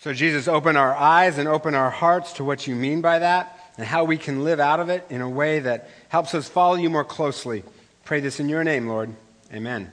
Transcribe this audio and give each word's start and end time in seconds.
So, 0.00 0.12
Jesus, 0.12 0.46
open 0.46 0.76
our 0.76 0.94
eyes 0.94 1.38
and 1.38 1.48
open 1.48 1.74
our 1.74 1.90
hearts 1.90 2.34
to 2.34 2.44
what 2.44 2.68
you 2.68 2.76
mean 2.76 3.00
by 3.00 3.18
that 3.18 3.58
and 3.76 3.86
how 3.86 4.04
we 4.04 4.16
can 4.16 4.44
live 4.44 4.60
out 4.60 4.78
of 4.78 4.88
it 4.90 5.04
in 5.10 5.20
a 5.20 5.28
way 5.28 5.58
that 5.58 5.90
helps 6.08 6.34
us 6.34 6.48
follow 6.48 6.76
you 6.76 6.88
more 6.88 7.04
closely. 7.04 7.64
Pray 8.04 8.20
this 8.20 8.38
in 8.38 8.48
your 8.48 8.62
name, 8.62 8.86
Lord. 8.86 9.12
Amen. 9.52 9.90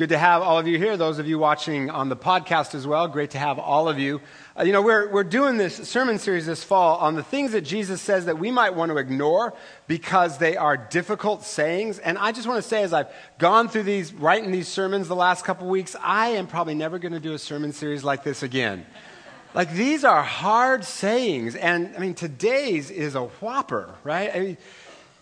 Good 0.00 0.08
to 0.08 0.18
have 0.18 0.40
all 0.40 0.58
of 0.58 0.66
you 0.66 0.78
here, 0.78 0.96
those 0.96 1.18
of 1.18 1.28
you 1.28 1.38
watching 1.38 1.90
on 1.90 2.08
the 2.08 2.16
podcast 2.16 2.74
as 2.74 2.86
well. 2.86 3.06
Great 3.06 3.32
to 3.32 3.38
have 3.38 3.58
all 3.58 3.86
of 3.86 3.98
you. 3.98 4.22
Uh, 4.58 4.62
you 4.62 4.72
know, 4.72 4.80
we're, 4.80 5.10
we're 5.10 5.24
doing 5.24 5.58
this 5.58 5.76
sermon 5.86 6.18
series 6.18 6.46
this 6.46 6.64
fall 6.64 6.96
on 6.96 7.16
the 7.16 7.22
things 7.22 7.52
that 7.52 7.60
Jesus 7.60 8.00
says 8.00 8.24
that 8.24 8.38
we 8.38 8.50
might 8.50 8.74
want 8.74 8.90
to 8.90 8.96
ignore 8.96 9.52
because 9.88 10.38
they 10.38 10.56
are 10.56 10.78
difficult 10.78 11.44
sayings. 11.44 11.98
And 11.98 12.16
I 12.16 12.32
just 12.32 12.48
want 12.48 12.62
to 12.62 12.66
say, 12.66 12.82
as 12.82 12.94
I've 12.94 13.08
gone 13.38 13.68
through 13.68 13.82
these, 13.82 14.10
writing 14.14 14.52
these 14.52 14.68
sermons 14.68 15.06
the 15.06 15.14
last 15.14 15.44
couple 15.44 15.68
weeks, 15.68 15.94
I 16.00 16.28
am 16.28 16.46
probably 16.46 16.76
never 16.76 16.98
going 16.98 17.12
to 17.12 17.20
do 17.20 17.34
a 17.34 17.38
sermon 17.38 17.74
series 17.74 18.02
like 18.02 18.24
this 18.24 18.42
again. 18.42 18.86
Like, 19.52 19.74
these 19.74 20.04
are 20.04 20.22
hard 20.22 20.84
sayings. 20.84 21.56
And 21.56 21.94
I 21.94 21.98
mean, 21.98 22.14
today's 22.14 22.90
is 22.90 23.16
a 23.16 23.24
whopper, 23.24 23.96
right? 24.02 24.34
I 24.34 24.40
mean, 24.40 24.58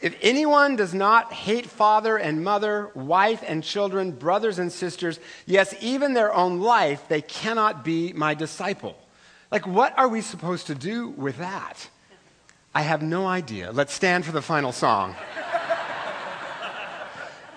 if 0.00 0.16
anyone 0.22 0.76
does 0.76 0.94
not 0.94 1.32
hate 1.32 1.66
father 1.66 2.16
and 2.16 2.44
mother, 2.44 2.90
wife 2.94 3.42
and 3.46 3.64
children, 3.64 4.12
brothers 4.12 4.58
and 4.58 4.70
sisters, 4.70 5.18
yes, 5.44 5.74
even 5.80 6.14
their 6.14 6.32
own 6.32 6.60
life, 6.60 7.08
they 7.08 7.22
cannot 7.22 7.84
be 7.84 8.12
my 8.12 8.34
disciple. 8.34 8.96
Like, 9.50 9.66
what 9.66 9.98
are 9.98 10.08
we 10.08 10.20
supposed 10.20 10.68
to 10.68 10.74
do 10.74 11.08
with 11.08 11.38
that? 11.38 11.88
I 12.74 12.82
have 12.82 13.02
no 13.02 13.26
idea. 13.26 13.72
Let's 13.72 13.92
stand 13.92 14.24
for 14.24 14.32
the 14.32 14.42
final 14.42 14.72
song. 14.72 15.16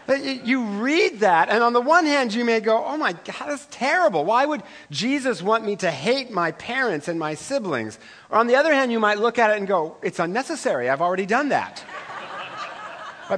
But 0.08 0.46
you 0.46 0.66
read 0.66 1.22
that, 1.22 1.48
and 1.48 1.64
on 1.64 1.72
the 1.72 1.80
one 1.80 2.06
hand, 2.06 2.34
you 2.34 2.44
may 2.44 2.60
go, 2.60 2.84
Oh 2.84 2.98
my 2.98 3.14
God, 3.14 3.46
that's 3.48 3.66
terrible. 3.72 4.26
Why 4.26 4.46
would 4.46 4.62
Jesus 4.90 5.42
want 5.42 5.64
me 5.64 5.78
to 5.78 5.90
hate 5.90 6.30
my 6.32 6.52
parents 6.52 7.08
and 7.08 7.18
my 7.18 7.36
siblings? 7.36 7.98
Or 8.30 8.38
on 8.38 8.48
the 8.48 8.58
other 8.58 8.74
hand, 8.74 8.92
you 8.92 9.00
might 9.00 9.20
look 9.20 9.40
at 9.40 9.52
it 9.52 9.58
and 9.58 9.66
go, 9.66 9.96
It's 10.02 10.20
unnecessary. 10.20 10.90
I've 10.90 11.00
already 11.00 11.26
done 11.26 11.48
that. 11.50 11.86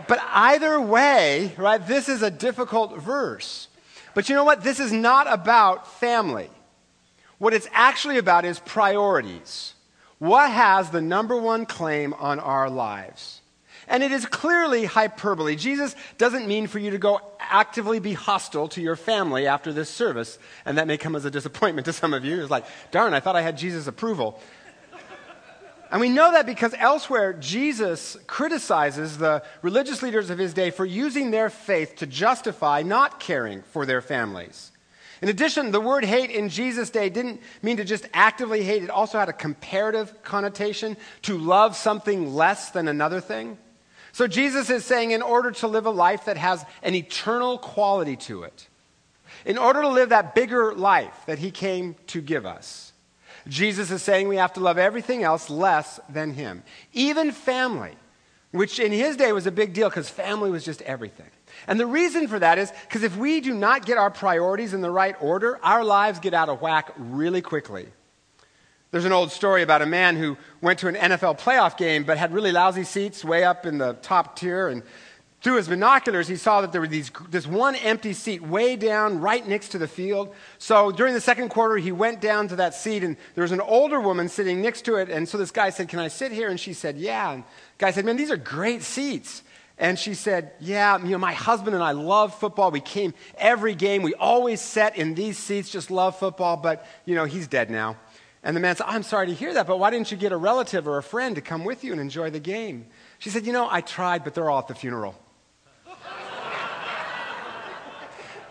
But, 0.08 0.19
either 0.31 0.81
way, 0.81 1.53
right, 1.58 1.86
this 1.86 2.09
is 2.09 2.22
a 2.22 2.31
difficult 2.31 2.99
verse. 2.99 3.67
But 4.16 4.30
you 4.30 4.35
know 4.35 4.44
what? 4.44 4.63
This 4.63 4.80
is 4.80 4.91
not 4.91 5.31
about 5.31 5.88
family. 6.00 6.50
What 7.38 7.53
it's 7.53 7.67
actually 7.73 8.17
about 8.17 8.45
is 8.45 8.59
priorities. 8.59 9.73
What 10.19 10.50
has 10.50 10.89
the 10.89 11.02
number 11.02 11.35
one 11.38 11.66
claim 11.66 12.13
on 12.13 12.39
our 12.39 12.69
lives? 12.69 13.41
And 13.88 14.02
it 14.02 14.11
is 14.11 14.25
clearly 14.25 14.85
hyperbole. 14.85 15.55
Jesus 15.55 15.95
doesn't 16.17 16.47
mean 16.47 16.67
for 16.67 16.80
you 16.80 16.91
to 16.91 16.97
go 16.97 17.19
actively 17.39 18.00
be 18.00 18.13
hostile 18.13 18.69
to 18.69 18.81
your 18.81 18.95
family 18.95 19.45
after 19.45 19.73
this 19.73 19.89
service, 19.89 20.39
and 20.66 20.78
that 20.78 20.88
may 20.88 20.97
come 20.97 21.16
as 21.16 21.25
a 21.25 21.31
disappointment 21.31 21.85
to 21.85 21.94
some 21.94 22.13
of 22.13 22.23
you. 22.23 22.41
It's 22.41 22.50
like, 22.50 22.66
darn, 22.91 23.13
I 23.13 23.19
thought 23.19 23.35
I 23.35 23.41
had 23.41 23.57
Jesus' 23.57 23.88
approval. 23.88 24.39
And 25.94 26.02
we 26.02 26.09
know 26.09 26.31
that 26.31 26.47
because 26.47 26.73
elsewhere, 26.80 27.33
Jesus 27.33 28.17
criticizes 28.25 29.19
the 29.19 29.44
religious 29.61 30.02
leaders 30.02 30.31
of 30.31 30.39
his 30.39 30.55
day 30.55 30.72
for 30.72 30.88
using 30.88 31.30
their 31.30 31.52
faith 31.52 31.97
to 31.97 32.08
justify 32.08 32.81
not 32.81 33.19
caring 33.19 33.61
for 33.61 33.85
their 33.85 34.02
families. 34.02 34.72
In 35.22 35.30
addition, 35.30 35.69
the 35.69 35.80
word 35.80 36.03
hate 36.03 36.31
in 36.31 36.50
Jesus' 36.50 36.89
day 36.89 37.09
didn't 37.09 37.41
mean 37.61 37.77
to 37.77 37.85
just 37.85 38.08
actively 38.11 38.63
hate, 38.63 38.81
it 38.81 38.89
also 38.89 39.19
had 39.19 39.30
a 39.30 39.33
comparative 39.33 40.23
connotation 40.23 40.97
to 41.22 41.38
love 41.38 41.75
something 41.75 42.33
less 42.33 42.72
than 42.72 42.88
another 42.88 43.22
thing. 43.22 43.59
So 44.13 44.25
Jesus 44.25 44.72
is 44.72 44.83
saying, 44.83 45.11
in 45.11 45.22
order 45.22 45.52
to 45.52 45.67
live 45.67 45.85
a 45.85 45.91
life 45.91 46.25
that 46.25 46.38
has 46.38 46.66
an 46.81 46.95
eternal 46.95 47.59
quality 47.59 48.16
to 48.16 48.44
it, 48.44 48.67
in 49.45 49.59
order 49.59 49.83
to 49.83 49.89
live 49.89 50.09
that 50.09 50.33
bigger 50.33 50.73
life 50.73 51.22
that 51.28 51.38
he 51.38 51.52
came 51.52 51.95
to 52.07 52.19
give 52.19 52.47
us, 52.47 52.92
Jesus 53.47 53.91
is 53.91 54.02
saying 54.02 54.27
we 54.27 54.38
have 54.38 54.53
to 54.53 54.59
love 54.59 54.77
everything 54.77 55.23
else 55.23 55.49
less 55.49 55.99
than 56.09 56.33
him, 56.33 56.63
even 56.94 57.31
family, 57.31 57.95
which 58.51 58.79
in 58.79 58.91
his 58.91 59.17
day 59.17 59.31
was 59.31 59.47
a 59.47 59.51
big 59.51 59.73
deal 59.73 59.90
because 59.90 60.09
family 60.09 60.50
was 60.50 60.63
just 60.63 60.81
everything. 60.84 61.29
And 61.67 61.79
the 61.79 61.85
reason 61.85 62.28
for 62.28 62.40
that 62.40 62.57
is 62.57 62.72
because 62.88 63.03
if 63.03 63.17
we 63.17 63.41
do 63.41 63.53
not 63.53 63.85
get 63.85 63.97
our 63.97 64.12
priorities 64.12 64.73
in 64.73 64.81
the 64.81 64.91
right 64.91 65.16
order, 65.19 65.59
our 65.63 65.84
lives 65.84 66.19
get 66.19 66.34
out 66.34 66.50
of 66.50 66.62
whack 66.62 66.94
really 66.97 67.41
quickly. 67.41 67.88
There's 68.91 69.06
an 69.06 69.12
old 69.12 69.31
story 69.31 69.63
about 69.63 69.81
a 69.81 69.88
man 69.88 70.17
who 70.17 70.38
went 70.62 70.78
to 70.79 70.88
an 70.88 70.94
NFL 70.94 71.40
playoff 71.40 71.78
game 71.78 72.03
but 72.03 72.19
had 72.19 72.31
really 72.31 72.51
lousy 72.51 72.84
seats 72.84 73.25
way 73.25 73.44
up 73.44 73.66
in 73.66 73.79
the 73.79 73.94
top 73.94 74.35
tier. 74.35 74.67
And 74.67 74.84
through 75.43 75.57
his 75.57 75.67
binoculars, 75.67 76.29
he 76.29 76.37
saw 76.37 76.61
that 76.61 76.71
there 76.71 76.79
was 76.79 76.89
these, 76.89 77.11
this 77.29 77.45
one 77.45 77.75
empty 77.75 78.13
seat 78.13 78.41
way 78.41 78.77
down 78.77 79.19
right 79.19 79.45
next 79.45 79.69
to 79.69 79.77
the 79.77 79.89
field. 79.89 80.33
So 80.57 80.89
during 80.89 81.13
the 81.13 81.19
second 81.19 81.49
quarter, 81.49 81.75
he 81.75 81.91
went 81.91 82.21
down 82.21 82.47
to 82.47 82.55
that 82.55 82.73
seat, 82.73 83.03
and 83.03 83.17
there 83.35 83.41
was 83.41 83.51
an 83.51 83.59
older 83.59 83.99
woman 83.99 84.29
sitting 84.29 84.61
next 84.61 84.83
to 84.85 84.95
it. 84.95 85.09
And 85.09 85.27
so 85.27 85.37
this 85.37 85.51
guy 85.51 85.69
said, 85.69 85.89
Can 85.89 85.99
I 85.99 86.07
sit 86.07 86.31
here? 86.31 86.47
And 86.47 86.57
she 86.57 86.71
said, 86.71 86.97
Yeah. 86.97 87.33
And 87.33 87.43
the 87.43 87.47
guy 87.77 87.91
said, 87.91 88.05
Man, 88.05 88.15
these 88.15 88.31
are 88.31 88.37
great 88.37 88.83
seats. 88.83 89.43
And 89.77 89.99
she 89.99 90.13
said, 90.13 90.53
Yeah, 90.61 90.97
you 90.99 91.09
know, 91.09 91.17
my 91.17 91.33
husband 91.33 91.75
and 91.75 91.83
I 91.83 91.91
love 91.91 92.33
football. 92.33 92.71
We 92.71 92.79
came 92.79 93.13
every 93.37 93.75
game. 93.75 94.01
We 94.01 94.13
always 94.13 94.61
sat 94.61 94.95
in 94.95 95.13
these 95.13 95.37
seats, 95.37 95.69
just 95.69 95.91
love 95.91 96.17
football, 96.17 96.55
but, 96.55 96.87
you 97.03 97.15
know, 97.15 97.25
he's 97.25 97.47
dead 97.47 97.69
now. 97.69 97.97
And 98.43 98.55
the 98.55 98.61
man 98.61 98.77
said, 98.77 98.85
I'm 98.87 99.03
sorry 99.03 99.27
to 99.27 99.33
hear 99.33 99.53
that, 99.55 99.67
but 99.67 99.77
why 99.77 99.89
didn't 99.89 100.09
you 100.09 100.15
get 100.15 100.31
a 100.31 100.37
relative 100.37 100.87
or 100.87 100.97
a 100.97 101.03
friend 101.03 101.35
to 101.35 101.41
come 101.41 101.65
with 101.65 101.83
you 101.83 101.91
and 101.91 101.99
enjoy 101.99 102.29
the 102.29 102.39
game? 102.39 102.85
She 103.19 103.29
said, 103.29 103.45
You 103.45 103.51
know, 103.51 103.67
I 103.69 103.81
tried, 103.81 104.23
but 104.23 104.33
they're 104.33 104.49
all 104.49 104.59
at 104.59 104.69
the 104.69 104.75
funeral. 104.75 105.15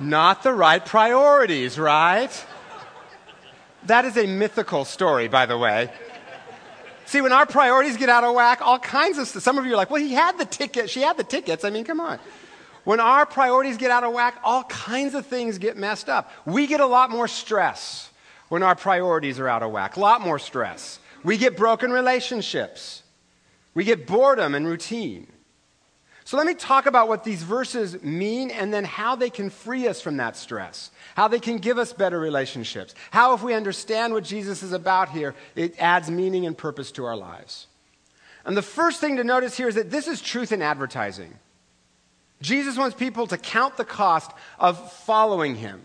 Not 0.03 0.43
the 0.43 0.53
right 0.53 0.85
priorities, 0.85 1.79
right? 1.79 2.47
That 3.85 4.05
is 4.05 4.17
a 4.17 4.27
mythical 4.27 4.85
story, 4.85 5.29
by 5.29 5.47
the 5.47 5.57
way. 5.57 5.91
See, 7.07 7.21
when 7.21 7.33
our 7.33 7.47
priorities 7.47 7.97
get 7.97 8.09
out 8.09 8.25
of 8.25 8.35
whack, 8.35 8.61
all 8.63 8.79
kinds 8.79 9.19
of 9.19 9.29
stuff. 9.29 9.43
Some 9.43 9.59
of 9.59 9.67
you 9.67 9.75
are 9.75 9.77
like, 9.77 9.91
well, 9.91 10.01
he 10.01 10.13
had 10.13 10.39
the 10.39 10.45
ticket. 10.45 10.89
She 10.89 11.03
had 11.03 11.17
the 11.17 11.25
tickets. 11.25 11.65
I 11.65 11.71
mean, 11.71 11.85
come 11.85 12.01
on. 12.01 12.19
When 12.85 13.01
our 13.01 13.27
priorities 13.27 13.77
get 13.77 13.91
out 13.91 14.03
of 14.03 14.13
whack, 14.13 14.39
all 14.43 14.65
kinds 14.65 15.15
of 15.15 15.27
things 15.27 15.59
get 15.59 15.77
messed 15.77 16.09
up. 16.09 16.33
We 16.47 16.67
get 16.67 16.81
a 16.81 16.87
lot 16.87 17.11
more 17.11 17.29
stress 17.29 18.11
when 18.49 18.63
our 18.63 18.75
priorities 18.75 19.39
are 19.39 19.49
out 19.49 19.63
of 19.63 19.73
whack, 19.73 19.97
a 19.97 20.01
lot 20.01 20.21
more 20.21 20.39
stress. 20.39 20.99
We 21.23 21.37
get 21.37 21.57
broken 21.57 21.93
relationships. 21.93 23.03
We 23.75 23.85
get 23.85 24.07
boredom 24.07 24.55
and 24.55 24.67
routine. 24.67 25.27
So 26.25 26.37
let 26.37 26.47
me 26.47 26.55
talk 26.55 26.87
about 26.87 27.09
what 27.09 27.25
these 27.25 27.43
verses 27.43 28.03
mean 28.03 28.51
and 28.51 28.73
then 28.73 28.85
how 28.85 29.17
they 29.17 29.31
can 29.31 29.51
free 29.51 29.89
us 29.89 30.01
from 30.01 30.19
that 30.19 30.37
stress, 30.37 30.91
how 31.17 31.29
they 31.29 31.41
can 31.41 31.59
give 31.59 31.79
us 31.79 31.93
better 31.93 32.19
relationships, 32.19 32.95
how, 33.11 33.35
if 33.35 33.43
we 33.43 33.55
understand 33.55 34.13
what 34.13 34.25
Jesus 34.25 34.63
is 34.63 34.73
about 34.73 35.09
here, 35.09 35.35
it 35.57 35.75
adds 35.81 36.11
meaning 36.11 36.47
and 36.47 36.57
purpose 36.57 36.93
to 36.93 37.05
our 37.05 37.17
lives. 37.17 37.67
And 38.45 38.57
the 38.57 38.63
first 38.63 39.01
thing 39.01 39.17
to 39.17 39.25
notice 39.25 39.57
here 39.57 39.69
is 39.69 39.75
that 39.75 39.91
this 39.91 40.09
is 40.09 40.21
truth 40.21 40.53
in 40.53 40.63
advertising. 40.63 41.35
Jesus 42.41 42.77
wants 42.77 42.97
people 42.97 43.27
to 43.29 43.39
count 43.39 43.77
the 43.77 43.85
cost 43.85 44.31
of 44.59 44.93
following 44.93 45.57
him. 45.57 45.81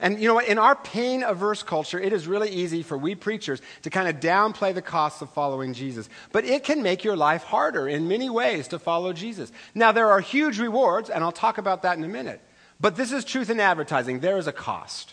And 0.00 0.18
you 0.18 0.26
know 0.26 0.34
what? 0.34 0.48
In 0.48 0.58
our 0.58 0.74
pain 0.74 1.22
averse 1.22 1.62
culture, 1.62 2.00
it 2.00 2.12
is 2.12 2.26
really 2.26 2.48
easy 2.48 2.82
for 2.82 2.96
we 2.96 3.14
preachers 3.14 3.60
to 3.82 3.90
kind 3.90 4.08
of 4.08 4.16
downplay 4.18 4.74
the 4.74 4.82
costs 4.82 5.20
of 5.20 5.30
following 5.30 5.74
Jesus. 5.74 6.08
But 6.32 6.44
it 6.44 6.64
can 6.64 6.82
make 6.82 7.04
your 7.04 7.16
life 7.16 7.42
harder 7.44 7.86
in 7.86 8.08
many 8.08 8.30
ways 8.30 8.68
to 8.68 8.78
follow 8.78 9.12
Jesus. 9.12 9.52
Now, 9.74 9.92
there 9.92 10.10
are 10.10 10.20
huge 10.20 10.58
rewards, 10.58 11.10
and 11.10 11.22
I'll 11.22 11.32
talk 11.32 11.58
about 11.58 11.82
that 11.82 11.98
in 11.98 12.04
a 12.04 12.08
minute. 12.08 12.40
But 12.80 12.96
this 12.96 13.12
is 13.12 13.24
truth 13.26 13.50
in 13.50 13.60
advertising. 13.60 14.20
There 14.20 14.38
is 14.38 14.46
a 14.46 14.52
cost. 14.52 15.12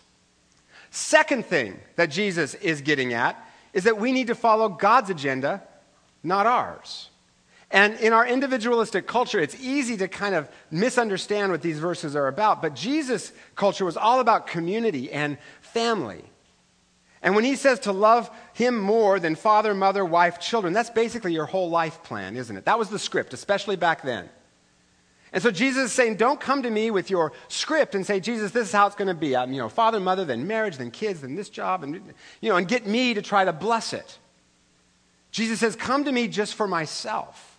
Second 0.90 1.46
thing 1.46 1.80
that 1.98 2.10
Jesus 2.10 2.54
is 2.56 2.80
getting 2.82 3.14
at 3.14 3.38
is 3.74 3.84
that 3.84 4.00
we 4.00 4.14
need 4.14 4.28
to 4.28 4.36
follow 4.36 4.70
God's 4.70 5.10
agenda, 5.10 5.62
not 6.24 6.46
ours. 6.46 7.10
And 7.70 8.00
in 8.00 8.14
our 8.14 8.26
individualistic 8.26 9.08
culture, 9.08 9.40
it's 9.40 9.60
easy 9.60 9.98
to 9.98 10.08
kind 10.08 10.36
of 10.36 10.48
misunderstand 10.72 11.52
what 11.52 11.62
these 11.62 11.80
verses 11.80 12.16
are 12.16 12.28
about. 12.28 12.62
But 12.62 12.76
Jesus' 12.76 13.34
culture 13.56 13.84
was 13.84 13.98
all 13.98 14.22
about 14.22 14.48
community 14.48 15.12
and 15.12 15.38
family. 15.60 16.24
And 17.22 17.36
when 17.36 17.44
he 17.44 17.56
says 17.56 17.80
to 17.82 17.92
love 17.92 18.30
him 18.54 18.80
more 18.80 19.20
than 19.20 19.36
father, 19.36 19.74
mother, 19.74 20.06
wife, 20.06 20.40
children, 20.40 20.72
that's 20.72 20.90
basically 20.90 21.34
your 21.34 21.46
whole 21.46 21.70
life 21.70 22.04
plan, 22.04 22.38
isn't 22.38 22.56
it? 22.56 22.66
That 22.66 22.80
was 22.80 22.90
the 22.90 23.00
script, 23.00 23.34
especially 23.34 23.76
back 23.76 24.02
then. 24.02 24.30
And 25.34 25.44
so 25.44 25.52
Jesus 25.52 25.88
is 25.88 25.92
saying, 25.92 26.16
don't 26.16 26.40
come 26.40 26.64
to 26.64 26.70
me 26.70 26.90
with 26.90 27.10
your 27.10 27.34
script 27.50 27.96
and 27.96 28.06
say, 28.06 28.22
Jesus, 28.22 28.52
this 28.52 28.68
is 28.68 28.74
how 28.74 28.88
it's 28.88 28.96
going 28.96 29.10
to 29.10 29.14
be. 29.14 29.36
I'm, 29.36 29.52
you 29.52 29.60
know, 29.60 29.68
father, 29.68 30.00
mother, 30.00 30.24
then 30.24 30.48
marriage, 30.48 30.78
then 30.78 30.90
kids, 30.90 31.20
then 31.20 31.36
this 31.36 31.50
job, 31.50 31.84
and, 31.84 31.96
you 32.40 32.50
know, 32.50 32.56
and 32.56 32.66
get 32.66 32.88
me 32.88 33.14
to 33.14 33.22
try 33.22 33.44
to 33.44 33.52
bless 33.52 33.92
it. 33.92 34.20
Jesus 35.32 35.60
says, 35.60 35.76
come 35.76 36.06
to 36.06 36.12
me 36.14 36.30
just 36.30 36.56
for 36.56 36.66
myself. 36.66 37.57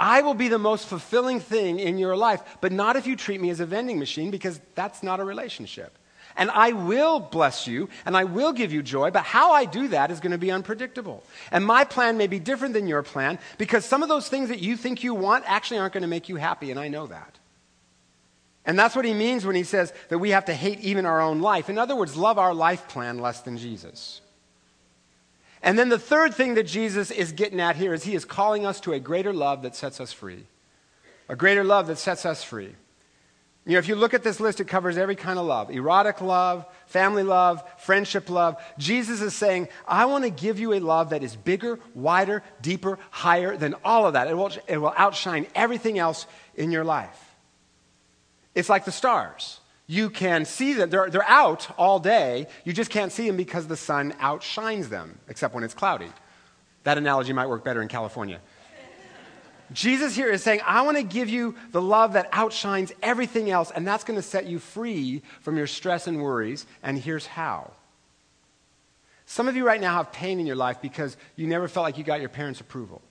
I 0.00 0.22
will 0.22 0.34
be 0.34 0.48
the 0.48 0.58
most 0.58 0.86
fulfilling 0.86 1.40
thing 1.40 1.78
in 1.78 1.98
your 1.98 2.16
life, 2.16 2.42
but 2.62 2.72
not 2.72 2.96
if 2.96 3.06
you 3.06 3.16
treat 3.16 3.38
me 3.38 3.50
as 3.50 3.60
a 3.60 3.66
vending 3.66 3.98
machine 3.98 4.30
because 4.30 4.58
that's 4.74 5.02
not 5.02 5.20
a 5.20 5.24
relationship. 5.24 5.96
And 6.36 6.50
I 6.50 6.72
will 6.72 7.20
bless 7.20 7.66
you 7.66 7.90
and 8.06 8.16
I 8.16 8.24
will 8.24 8.52
give 8.54 8.72
you 8.72 8.82
joy, 8.82 9.10
but 9.10 9.24
how 9.24 9.52
I 9.52 9.66
do 9.66 9.88
that 9.88 10.10
is 10.10 10.20
going 10.20 10.32
to 10.32 10.38
be 10.38 10.50
unpredictable. 10.50 11.22
And 11.50 11.66
my 11.66 11.84
plan 11.84 12.16
may 12.16 12.28
be 12.28 12.38
different 12.38 12.72
than 12.72 12.88
your 12.88 13.02
plan 13.02 13.38
because 13.58 13.84
some 13.84 14.02
of 14.02 14.08
those 14.08 14.28
things 14.28 14.48
that 14.48 14.60
you 14.60 14.74
think 14.74 15.04
you 15.04 15.12
want 15.12 15.44
actually 15.46 15.78
aren't 15.78 15.92
going 15.92 16.02
to 16.02 16.08
make 16.08 16.30
you 16.30 16.36
happy, 16.36 16.70
and 16.70 16.80
I 16.80 16.88
know 16.88 17.06
that. 17.08 17.38
And 18.64 18.78
that's 18.78 18.96
what 18.96 19.04
he 19.04 19.12
means 19.12 19.44
when 19.44 19.56
he 19.56 19.64
says 19.64 19.92
that 20.08 20.18
we 20.18 20.30
have 20.30 20.46
to 20.46 20.54
hate 20.54 20.80
even 20.80 21.04
our 21.04 21.20
own 21.20 21.40
life. 21.40 21.68
In 21.68 21.76
other 21.76 21.96
words, 21.96 22.16
love 22.16 22.38
our 22.38 22.54
life 22.54 22.88
plan 22.88 23.18
less 23.18 23.40
than 23.40 23.58
Jesus. 23.58 24.22
And 25.62 25.78
then 25.78 25.88
the 25.88 25.98
third 25.98 26.34
thing 26.34 26.54
that 26.54 26.66
Jesus 26.66 27.10
is 27.10 27.32
getting 27.32 27.60
at 27.60 27.76
here 27.76 27.92
is 27.92 28.04
he 28.04 28.14
is 28.14 28.24
calling 28.24 28.64
us 28.64 28.80
to 28.80 28.92
a 28.92 29.00
greater 29.00 29.32
love 29.32 29.62
that 29.62 29.76
sets 29.76 30.00
us 30.00 30.12
free. 30.12 30.46
A 31.28 31.36
greater 31.36 31.64
love 31.64 31.86
that 31.88 31.98
sets 31.98 32.24
us 32.24 32.42
free. 32.42 32.74
You 33.66 33.72
know, 33.72 33.78
if 33.78 33.88
you 33.88 33.94
look 33.94 34.14
at 34.14 34.22
this 34.22 34.40
list, 34.40 34.60
it 34.60 34.64
covers 34.64 34.96
every 34.96 35.14
kind 35.14 35.38
of 35.38 35.44
love 35.44 35.70
erotic 35.70 36.20
love, 36.22 36.64
family 36.86 37.22
love, 37.22 37.62
friendship 37.78 38.30
love. 38.30 38.60
Jesus 38.78 39.20
is 39.20 39.34
saying, 39.34 39.68
I 39.86 40.06
want 40.06 40.24
to 40.24 40.30
give 40.30 40.58
you 40.58 40.72
a 40.72 40.80
love 40.80 41.10
that 41.10 41.22
is 41.22 41.36
bigger, 41.36 41.78
wider, 41.94 42.42
deeper, 42.62 42.98
higher 43.10 43.56
than 43.56 43.74
all 43.84 44.06
of 44.06 44.14
that. 44.14 44.28
It 44.28 44.34
will, 44.36 44.50
it 44.66 44.78
will 44.78 44.94
outshine 44.96 45.46
everything 45.54 45.98
else 45.98 46.26
in 46.54 46.70
your 46.72 46.84
life. 46.84 47.36
It's 48.54 48.70
like 48.70 48.86
the 48.86 48.92
stars. 48.92 49.60
You 49.90 50.08
can 50.08 50.44
see 50.44 50.72
them, 50.74 50.88
they're, 50.88 51.10
they're 51.10 51.28
out 51.28 51.68
all 51.76 51.98
day. 51.98 52.46
You 52.62 52.72
just 52.72 52.92
can't 52.92 53.10
see 53.10 53.26
them 53.26 53.36
because 53.36 53.66
the 53.66 53.76
sun 53.76 54.14
outshines 54.20 54.88
them, 54.88 55.18
except 55.26 55.52
when 55.52 55.64
it's 55.64 55.74
cloudy. 55.74 56.06
That 56.84 56.96
analogy 56.96 57.32
might 57.32 57.48
work 57.48 57.64
better 57.64 57.82
in 57.82 57.88
California. 57.88 58.38
Jesus 59.72 60.14
here 60.14 60.28
is 60.28 60.44
saying, 60.44 60.60
I 60.64 60.82
want 60.82 60.96
to 60.98 61.02
give 61.02 61.28
you 61.28 61.56
the 61.72 61.82
love 61.82 62.12
that 62.12 62.28
outshines 62.30 62.92
everything 63.02 63.50
else, 63.50 63.72
and 63.72 63.84
that's 63.84 64.04
going 64.04 64.16
to 64.16 64.22
set 64.22 64.46
you 64.46 64.60
free 64.60 65.22
from 65.40 65.56
your 65.56 65.66
stress 65.66 66.06
and 66.06 66.22
worries. 66.22 66.66
And 66.84 66.96
here's 66.96 67.26
how. 67.26 67.72
Some 69.26 69.48
of 69.48 69.56
you 69.56 69.66
right 69.66 69.80
now 69.80 69.96
have 69.96 70.12
pain 70.12 70.38
in 70.38 70.46
your 70.46 70.54
life 70.54 70.80
because 70.80 71.16
you 71.34 71.48
never 71.48 71.66
felt 71.66 71.82
like 71.82 71.98
you 71.98 72.04
got 72.04 72.20
your 72.20 72.28
parents' 72.28 72.60
approval. 72.60 73.02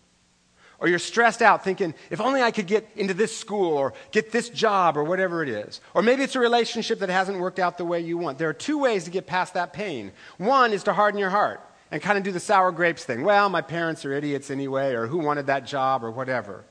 Or 0.80 0.88
you're 0.88 1.00
stressed 1.00 1.42
out 1.42 1.64
thinking, 1.64 1.94
if 2.10 2.22
only 2.22 2.42
I 2.42 2.52
could 2.52 2.68
get 2.68 2.88
into 2.96 3.14
this 3.14 3.38
school 3.38 3.74
or 3.74 3.94
get 4.12 4.32
this 4.32 4.50
job 4.50 4.96
or 4.96 5.04
whatever 5.04 5.44
it 5.44 5.50
is. 5.50 5.82
Or 5.94 6.02
maybe 6.02 6.24
it's 6.24 6.36
a 6.36 6.40
relationship 6.40 7.00
that 7.00 7.10
hasn't 7.10 7.40
worked 7.40 7.60
out 7.60 7.78
the 7.78 7.86
way 7.86 8.00
you 8.00 8.18
want. 8.18 8.38
There 8.38 8.50
are 8.50 8.54
two 8.54 8.78
ways 8.78 9.04
to 9.04 9.12
get 9.12 9.28
past 9.28 9.56
that 9.56 9.74
pain. 9.74 10.12
One 10.38 10.72
is 10.72 10.84
to 10.84 10.94
harden 10.94 11.20
your 11.20 11.32
heart 11.32 11.62
and 11.92 12.02
kind 12.02 12.18
of 12.18 12.24
do 12.24 12.32
the 12.32 12.40
sour 12.40 12.72
grapes 12.72 13.04
thing. 13.04 13.24
Well, 13.24 13.50
my 13.50 13.62
parents 13.62 14.06
are 14.06 14.14
idiots 14.14 14.50
anyway, 14.50 14.94
or 14.94 15.08
who 15.08 15.18
wanted 15.18 15.48
that 15.48 15.66
job 15.66 16.04
or 16.04 16.12
whatever. 16.12 16.64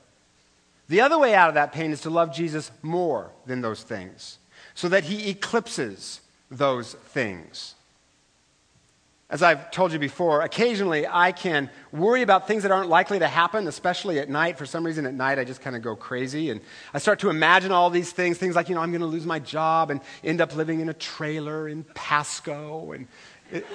The 0.87 1.01
other 1.01 1.19
way 1.19 1.35
out 1.35 1.49
of 1.49 1.55
that 1.55 1.71
pain 1.71 1.91
is 1.91 2.01
to 2.01 2.09
love 2.09 2.33
Jesus 2.33 2.71
more 2.81 3.31
than 3.45 3.61
those 3.61 3.83
things 3.83 4.39
so 4.73 4.89
that 4.89 5.03
he 5.03 5.29
eclipses 5.29 6.21
those 6.49 6.93
things. 6.93 7.75
As 9.31 9.43
I've 9.43 9.69
told 9.69 9.93
you 9.93 9.99
before, 9.99 10.41
occasionally 10.41 11.05
I 11.07 11.31
can 11.33 11.69
worry 11.91 12.23
about 12.23 12.47
things 12.47 12.63
that 12.63 12.71
aren't 12.71 12.89
likely 12.89 13.19
to 13.19 13.27
happen, 13.27 13.67
especially 13.67 14.17
at 14.17 14.27
night. 14.27 14.57
For 14.57 14.65
some 14.65 14.83
reason, 14.83 15.05
at 15.05 15.13
night, 15.13 15.37
I 15.37 15.43
just 15.43 15.61
kind 15.61 15.75
of 15.75 15.83
go 15.83 15.95
crazy. 15.95 16.49
And 16.49 16.61
I 16.95 16.97
start 16.97 17.19
to 17.19 17.29
imagine 17.29 17.71
all 17.71 17.91
these 17.91 18.11
things 18.11 18.39
things 18.39 18.55
like, 18.55 18.69
you 18.69 18.75
know, 18.75 18.81
I'm 18.81 18.89
going 18.89 19.01
to 19.01 19.07
lose 19.07 19.27
my 19.27 19.37
job 19.37 19.91
and 19.91 20.01
end 20.23 20.41
up 20.41 20.55
living 20.55 20.79
in 20.79 20.89
a 20.89 20.95
trailer 20.95 21.67
in 21.67 21.83
Pasco. 21.83 22.91
And 22.93 23.07
it, 23.51 23.67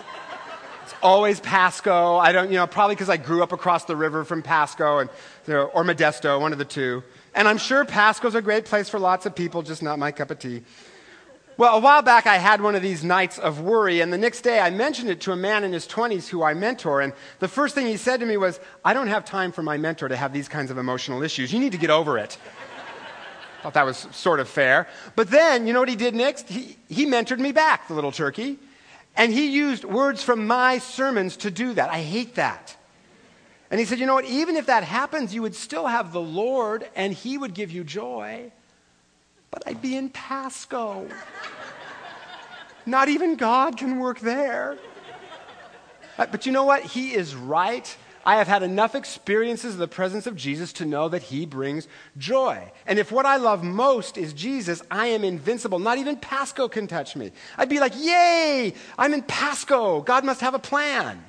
it's 0.82 0.94
always 1.00 1.38
Pasco. 1.38 2.16
I 2.16 2.32
don't, 2.32 2.50
you 2.50 2.56
know, 2.56 2.66
probably 2.66 2.96
because 2.96 3.08
I 3.08 3.16
grew 3.16 3.40
up 3.40 3.52
across 3.52 3.84
the 3.84 3.94
river 3.94 4.24
from 4.24 4.42
Pasco 4.42 4.98
and, 4.98 5.10
you 5.46 5.54
know, 5.54 5.62
or 5.66 5.84
Modesto, 5.84 6.40
one 6.40 6.52
of 6.52 6.58
the 6.58 6.64
two. 6.64 7.04
And 7.32 7.46
I'm 7.46 7.58
sure 7.58 7.84
Pasco's 7.84 8.34
a 8.34 8.42
great 8.42 8.64
place 8.64 8.88
for 8.88 8.98
lots 8.98 9.24
of 9.24 9.36
people, 9.36 9.62
just 9.62 9.84
not 9.84 10.00
my 10.00 10.10
cup 10.10 10.32
of 10.32 10.40
tea. 10.40 10.62
Well, 11.56 11.76
a 11.76 11.80
while 11.80 12.02
back, 12.02 12.26
I 12.26 12.38
had 12.38 12.60
one 12.60 12.74
of 12.74 12.82
these 12.82 13.04
nights 13.04 13.38
of 13.38 13.60
worry, 13.60 14.00
and 14.00 14.12
the 14.12 14.18
next 14.18 14.40
day 14.40 14.58
I 14.58 14.70
mentioned 14.70 15.08
it 15.08 15.20
to 15.20 15.32
a 15.32 15.36
man 15.36 15.62
in 15.62 15.72
his 15.72 15.86
20s 15.86 16.26
who 16.28 16.42
I 16.42 16.52
mentor, 16.52 17.00
and 17.00 17.12
the 17.38 17.46
first 17.46 17.76
thing 17.76 17.86
he 17.86 17.96
said 17.96 18.18
to 18.20 18.26
me 18.26 18.36
was, 18.36 18.58
I 18.84 18.92
don't 18.92 19.06
have 19.06 19.24
time 19.24 19.52
for 19.52 19.62
my 19.62 19.76
mentor 19.76 20.08
to 20.08 20.16
have 20.16 20.32
these 20.32 20.48
kinds 20.48 20.72
of 20.72 20.78
emotional 20.78 21.22
issues. 21.22 21.52
You 21.52 21.60
need 21.60 21.70
to 21.70 21.78
get 21.78 21.90
over 21.90 22.18
it. 22.18 22.38
Thought 23.62 23.74
that 23.74 23.86
was 23.86 23.98
sort 24.10 24.40
of 24.40 24.48
fair. 24.48 24.88
But 25.14 25.30
then, 25.30 25.68
you 25.68 25.72
know 25.72 25.78
what 25.78 25.88
he 25.88 25.94
did 25.94 26.16
next? 26.16 26.48
He, 26.48 26.76
he 26.88 27.06
mentored 27.06 27.38
me 27.38 27.52
back, 27.52 27.86
the 27.86 27.94
little 27.94 28.12
turkey, 28.12 28.58
and 29.16 29.32
he 29.32 29.52
used 29.52 29.84
words 29.84 30.24
from 30.24 30.48
my 30.48 30.78
sermons 30.78 31.36
to 31.38 31.52
do 31.52 31.72
that. 31.74 31.88
I 31.88 32.02
hate 32.02 32.34
that. 32.34 32.76
And 33.70 33.78
he 33.78 33.86
said, 33.86 34.00
You 34.00 34.06
know 34.06 34.14
what? 34.14 34.24
Even 34.24 34.56
if 34.56 34.66
that 34.66 34.82
happens, 34.82 35.32
you 35.32 35.42
would 35.42 35.54
still 35.54 35.86
have 35.86 36.12
the 36.12 36.20
Lord, 36.20 36.88
and 36.96 37.12
he 37.12 37.38
would 37.38 37.54
give 37.54 37.70
you 37.70 37.84
joy 37.84 38.50
but 39.54 39.62
I'd 39.68 39.80
be 39.80 39.96
in 39.96 40.08
Pasco. 40.08 41.06
Not 42.84 43.08
even 43.08 43.36
God 43.36 43.76
can 43.76 44.00
work 44.00 44.18
there. 44.18 44.76
Uh, 46.18 46.26
but 46.26 46.44
you 46.44 46.52
know 46.52 46.64
what? 46.64 46.82
He 46.82 47.14
is 47.14 47.36
right. 47.36 47.96
I 48.26 48.36
have 48.36 48.48
had 48.48 48.62
enough 48.62 48.94
experiences 48.94 49.74
of 49.74 49.78
the 49.78 49.88
presence 49.88 50.26
of 50.26 50.34
Jesus 50.34 50.72
to 50.74 50.84
know 50.84 51.08
that 51.08 51.22
he 51.22 51.46
brings 51.46 51.86
joy. 52.18 52.72
And 52.86 52.98
if 52.98 53.12
what 53.12 53.26
I 53.26 53.36
love 53.36 53.62
most 53.62 54.18
is 54.18 54.32
Jesus, 54.32 54.82
I 54.90 55.08
am 55.08 55.22
invincible. 55.22 55.78
Not 55.78 55.98
even 55.98 56.16
Pasco 56.16 56.68
can 56.68 56.86
touch 56.86 57.14
me. 57.14 57.30
I'd 57.56 57.68
be 57.68 57.80
like, 57.80 57.92
yay, 57.96 58.74
I'm 58.98 59.14
in 59.14 59.22
Pasco. 59.22 60.00
God 60.00 60.24
must 60.24 60.40
have 60.40 60.54
a 60.54 60.58
plan. 60.58 61.24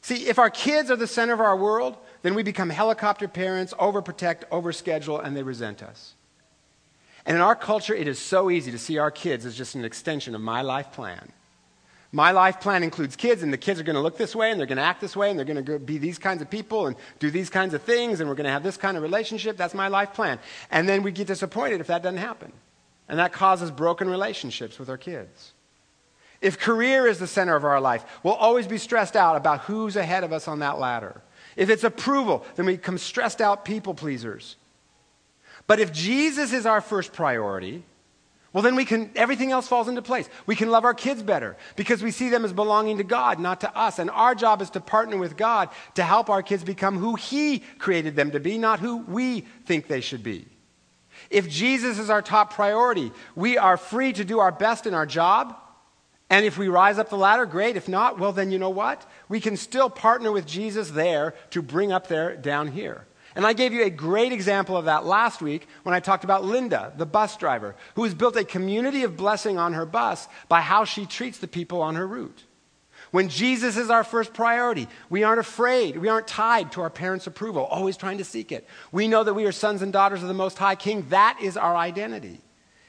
See, 0.00 0.26
if 0.26 0.38
our 0.40 0.50
kids 0.50 0.90
are 0.90 0.96
the 0.96 1.06
center 1.06 1.34
of 1.34 1.40
our 1.40 1.56
world, 1.56 1.96
then 2.22 2.34
we 2.34 2.42
become 2.42 2.70
helicopter 2.70 3.28
parents, 3.28 3.72
overprotect, 3.74 4.48
overschedule, 4.50 5.24
and 5.24 5.36
they 5.36 5.44
resent 5.44 5.82
us. 5.82 6.14
And 7.24 7.36
in 7.36 7.42
our 7.42 7.54
culture, 7.54 7.94
it 7.94 8.08
is 8.08 8.18
so 8.18 8.50
easy 8.50 8.72
to 8.72 8.78
see 8.78 8.98
our 8.98 9.10
kids 9.10 9.46
as 9.46 9.56
just 9.56 9.74
an 9.74 9.84
extension 9.84 10.34
of 10.34 10.40
my 10.40 10.62
life 10.62 10.92
plan. 10.92 11.32
My 12.14 12.32
life 12.32 12.60
plan 12.60 12.82
includes 12.82 13.16
kids, 13.16 13.42
and 13.42 13.50
the 13.52 13.58
kids 13.58 13.80
are 13.80 13.84
going 13.84 13.94
to 13.94 14.02
look 14.02 14.18
this 14.18 14.36
way, 14.36 14.50
and 14.50 14.60
they're 14.60 14.66
going 14.66 14.76
to 14.76 14.82
act 14.82 15.00
this 15.00 15.16
way, 15.16 15.30
and 15.30 15.38
they're 15.38 15.46
going 15.46 15.64
to 15.64 15.78
be 15.78 15.96
these 15.96 16.18
kinds 16.18 16.42
of 16.42 16.50
people 16.50 16.86
and 16.86 16.96
do 17.20 17.30
these 17.30 17.48
kinds 17.48 17.72
of 17.72 17.82
things, 17.82 18.20
and 18.20 18.28
we're 18.28 18.34
going 18.34 18.44
to 18.44 18.50
have 18.50 18.62
this 18.62 18.76
kind 18.76 18.98
of 18.98 19.02
relationship. 19.02 19.56
That's 19.56 19.72
my 19.72 19.88
life 19.88 20.12
plan. 20.12 20.38
And 20.70 20.86
then 20.86 21.02
we 21.02 21.10
get 21.10 21.26
disappointed 21.26 21.80
if 21.80 21.86
that 21.86 22.02
doesn't 22.02 22.18
happen. 22.18 22.52
And 23.08 23.18
that 23.18 23.32
causes 23.32 23.70
broken 23.70 24.10
relationships 24.10 24.78
with 24.78 24.90
our 24.90 24.98
kids. 24.98 25.52
If 26.42 26.58
career 26.58 27.06
is 27.06 27.18
the 27.18 27.26
center 27.26 27.56
of 27.56 27.64
our 27.64 27.80
life, 27.80 28.04
we'll 28.22 28.34
always 28.34 28.66
be 28.66 28.76
stressed 28.76 29.16
out 29.16 29.36
about 29.36 29.60
who's 29.60 29.96
ahead 29.96 30.24
of 30.24 30.32
us 30.32 30.48
on 30.48 30.58
that 30.58 30.78
ladder. 30.78 31.22
If 31.56 31.70
it's 31.70 31.84
approval, 31.84 32.44
then 32.56 32.66
we 32.66 32.76
become 32.76 32.98
stressed 32.98 33.40
out 33.40 33.64
people 33.64 33.94
pleasers. 33.94 34.56
But 35.66 35.80
if 35.80 35.92
Jesus 35.92 36.52
is 36.52 36.66
our 36.66 36.80
first 36.80 37.12
priority, 37.12 37.84
well, 38.52 38.62
then 38.62 38.76
we 38.76 38.84
can, 38.84 39.10
everything 39.16 39.50
else 39.50 39.66
falls 39.66 39.88
into 39.88 40.02
place. 40.02 40.28
We 40.44 40.56
can 40.56 40.70
love 40.70 40.84
our 40.84 40.92
kids 40.92 41.22
better 41.22 41.56
because 41.74 42.02
we 42.02 42.10
see 42.10 42.28
them 42.28 42.44
as 42.44 42.52
belonging 42.52 42.98
to 42.98 43.04
God, 43.04 43.40
not 43.40 43.62
to 43.62 43.76
us. 43.76 43.98
And 43.98 44.10
our 44.10 44.34
job 44.34 44.60
is 44.60 44.68
to 44.70 44.80
partner 44.80 45.16
with 45.16 45.38
God 45.38 45.70
to 45.94 46.02
help 46.02 46.28
our 46.28 46.42
kids 46.42 46.62
become 46.62 46.98
who 46.98 47.14
He 47.14 47.60
created 47.78 48.14
them 48.14 48.32
to 48.32 48.40
be, 48.40 48.58
not 48.58 48.80
who 48.80 48.98
we 48.98 49.42
think 49.64 49.86
they 49.86 50.02
should 50.02 50.22
be. 50.22 50.46
If 51.30 51.48
Jesus 51.48 51.98
is 51.98 52.10
our 52.10 52.20
top 52.20 52.52
priority, 52.52 53.10
we 53.34 53.56
are 53.56 53.78
free 53.78 54.12
to 54.12 54.24
do 54.24 54.38
our 54.38 54.52
best 54.52 54.86
in 54.86 54.92
our 54.92 55.06
job. 55.06 55.56
And 56.28 56.44
if 56.44 56.58
we 56.58 56.68
rise 56.68 56.98
up 56.98 57.08
the 57.08 57.16
ladder, 57.16 57.46
great. 57.46 57.76
If 57.76 57.88
not, 57.88 58.18
well, 58.18 58.32
then 58.32 58.50
you 58.50 58.58
know 58.58 58.70
what? 58.70 59.08
We 59.28 59.40
can 59.40 59.56
still 59.56 59.88
partner 59.88 60.30
with 60.30 60.46
Jesus 60.46 60.90
there 60.90 61.34
to 61.50 61.62
bring 61.62 61.90
up 61.90 62.06
there 62.08 62.36
down 62.36 62.68
here. 62.68 63.06
And 63.34 63.46
I 63.46 63.52
gave 63.52 63.72
you 63.72 63.84
a 63.84 63.90
great 63.90 64.32
example 64.32 64.76
of 64.76 64.84
that 64.84 65.06
last 65.06 65.40
week 65.40 65.66
when 65.82 65.94
I 65.94 66.00
talked 66.00 66.24
about 66.24 66.44
Linda, 66.44 66.92
the 66.96 67.06
bus 67.06 67.36
driver, 67.36 67.74
who 67.94 68.04
has 68.04 68.14
built 68.14 68.36
a 68.36 68.44
community 68.44 69.04
of 69.04 69.16
blessing 69.16 69.58
on 69.58 69.72
her 69.72 69.86
bus 69.86 70.28
by 70.48 70.60
how 70.60 70.84
she 70.84 71.06
treats 71.06 71.38
the 71.38 71.48
people 71.48 71.80
on 71.80 71.94
her 71.94 72.06
route. 72.06 72.44
When 73.10 73.28
Jesus 73.28 73.76
is 73.76 73.90
our 73.90 74.04
first 74.04 74.32
priority, 74.32 74.88
we 75.10 75.22
aren't 75.22 75.40
afraid. 75.40 75.98
We 75.98 76.08
aren't 76.08 76.26
tied 76.26 76.72
to 76.72 76.80
our 76.80 76.90
parents' 76.90 77.26
approval, 77.26 77.64
always 77.64 77.98
trying 77.98 78.18
to 78.18 78.24
seek 78.24 78.52
it. 78.52 78.66
We 78.90 79.06
know 79.06 79.22
that 79.22 79.34
we 79.34 79.44
are 79.44 79.52
sons 79.52 79.82
and 79.82 79.92
daughters 79.92 80.22
of 80.22 80.28
the 80.28 80.34
Most 80.34 80.56
High 80.56 80.76
King. 80.76 81.06
That 81.10 81.38
is 81.40 81.58
our 81.58 81.76
identity. 81.76 82.40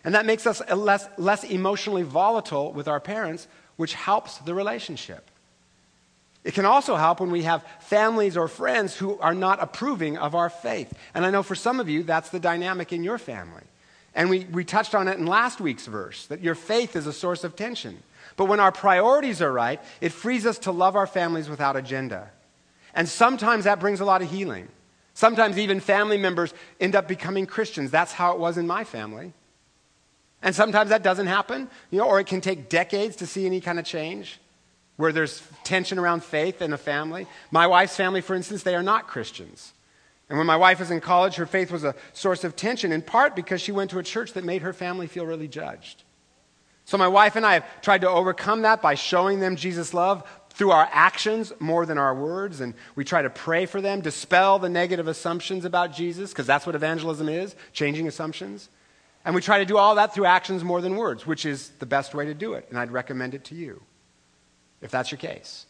And 0.05 0.15
that 0.15 0.25
makes 0.25 0.47
us 0.47 0.61
less, 0.69 1.07
less 1.17 1.43
emotionally 1.43 2.03
volatile 2.03 2.71
with 2.71 2.87
our 2.87 2.99
parents, 2.99 3.47
which 3.75 3.93
helps 3.93 4.37
the 4.39 4.53
relationship. 4.53 5.29
It 6.43 6.53
can 6.53 6.65
also 6.65 6.95
help 6.95 7.19
when 7.19 7.31
we 7.31 7.43
have 7.43 7.65
families 7.79 8.35
or 8.35 8.47
friends 8.47 8.95
who 8.95 9.17
are 9.19 9.33
not 9.33 9.61
approving 9.61 10.17
of 10.17 10.35
our 10.35 10.49
faith. 10.49 10.93
And 11.13 11.25
I 11.25 11.29
know 11.29 11.43
for 11.43 11.55
some 11.55 11.79
of 11.79 11.87
you, 11.87 12.03
that's 12.03 12.29
the 12.29 12.39
dynamic 12.39 12.91
in 12.91 13.03
your 13.03 13.17
family. 13.17 13.63
And 14.13 14.29
we, 14.29 14.45
we 14.45 14.65
touched 14.65 14.93
on 14.93 15.07
it 15.07 15.17
in 15.17 15.25
last 15.25 15.61
week's 15.61 15.87
verse 15.87 16.27
that 16.27 16.41
your 16.41 16.55
faith 16.55 16.95
is 16.95 17.07
a 17.07 17.13
source 17.13 17.43
of 17.43 17.55
tension. 17.55 18.03
But 18.35 18.45
when 18.45 18.59
our 18.59 18.71
priorities 18.71 19.41
are 19.41 19.51
right, 19.51 19.79
it 20.01 20.11
frees 20.11 20.45
us 20.45 20.59
to 20.59 20.71
love 20.71 20.95
our 20.95 21.07
families 21.07 21.49
without 21.49 21.75
agenda. 21.75 22.29
And 22.93 23.07
sometimes 23.07 23.63
that 23.63 23.79
brings 23.79 24.01
a 24.01 24.05
lot 24.05 24.21
of 24.21 24.29
healing. 24.29 24.67
Sometimes 25.13 25.57
even 25.57 25.79
family 25.79 26.17
members 26.17 26.53
end 26.79 26.95
up 26.95 27.07
becoming 27.07 27.45
Christians. 27.45 27.89
That's 27.89 28.11
how 28.11 28.33
it 28.33 28.39
was 28.39 28.57
in 28.57 28.67
my 28.67 28.83
family. 28.83 29.33
And 30.41 30.53
sometimes 30.53 30.89
that 30.89 31.03
doesn't 31.03 31.27
happen, 31.27 31.69
you 31.89 31.99
know, 31.99 32.05
or 32.05 32.19
it 32.19 32.27
can 32.27 32.41
take 32.41 32.67
decades 32.67 33.15
to 33.17 33.27
see 33.27 33.45
any 33.45 33.61
kind 33.61 33.79
of 33.79 33.85
change 33.85 34.39
where 35.03 35.11
there's 35.11 35.43
tension 35.65 35.99
around 35.99 36.23
faith 36.23 36.61
in 36.61 36.71
a 36.71 36.77
family. 36.77 37.27
My 37.51 37.67
wife's 37.67 37.93
family, 37.93 38.21
for 38.21 38.35
instance, 38.35 38.63
they 38.63 38.73
are 38.73 38.81
not 38.81 39.05
Christians. 39.05 39.73
And 40.29 40.37
when 40.37 40.47
my 40.47 40.55
wife 40.55 40.79
was 40.79 40.91
in 40.91 41.01
college, 41.01 41.35
her 41.35 41.45
faith 41.45 41.73
was 41.73 41.83
a 41.83 41.93
source 42.13 42.45
of 42.45 42.55
tension, 42.55 42.93
in 42.93 43.01
part 43.01 43.35
because 43.35 43.59
she 43.59 43.73
went 43.73 43.91
to 43.91 43.99
a 43.99 44.03
church 44.03 44.31
that 44.31 44.45
made 44.45 44.61
her 44.61 44.71
family 44.71 45.07
feel 45.07 45.25
really 45.25 45.49
judged. 45.49 46.03
So 46.85 46.97
my 46.97 47.09
wife 47.09 47.35
and 47.35 47.45
I 47.45 47.55
have 47.55 47.81
tried 47.81 47.99
to 47.99 48.09
overcome 48.09 48.61
that 48.61 48.81
by 48.81 48.95
showing 48.95 49.41
them 49.41 49.57
Jesus' 49.57 49.93
love 49.93 50.23
through 50.51 50.71
our 50.71 50.87
actions 50.89 51.51
more 51.59 51.85
than 51.85 51.97
our 51.97 52.15
words. 52.15 52.61
And 52.61 52.73
we 52.95 53.03
try 53.03 53.23
to 53.23 53.29
pray 53.29 53.65
for 53.65 53.81
them, 53.81 53.99
dispel 53.99 54.57
the 54.57 54.69
negative 54.69 55.09
assumptions 55.09 55.65
about 55.65 55.91
Jesus, 55.91 56.31
because 56.31 56.47
that's 56.47 56.65
what 56.65 56.75
evangelism 56.75 57.27
is 57.27 57.57
changing 57.73 58.07
assumptions. 58.07 58.69
And 59.25 59.35
we 59.35 59.41
try 59.41 59.59
to 59.59 59.65
do 59.65 59.77
all 59.77 59.95
that 59.95 60.13
through 60.13 60.27
actions 60.27 60.63
more 60.63 60.79
than 60.79 60.95
words, 60.95 61.27
which 61.27 61.45
is 61.45 61.71
the 61.79 61.85
best 61.85 62.15
way 62.15 62.23
to 62.23 62.33
do 62.33 62.53
it. 62.53 62.67
And 62.69 62.79
I'd 62.79 62.91
recommend 62.91 63.33
it 63.33 63.43
to 63.45 63.55
you 63.55 63.81
if 64.83 64.91
that's 64.91 65.11
your 65.11 65.17
case. 65.17 65.65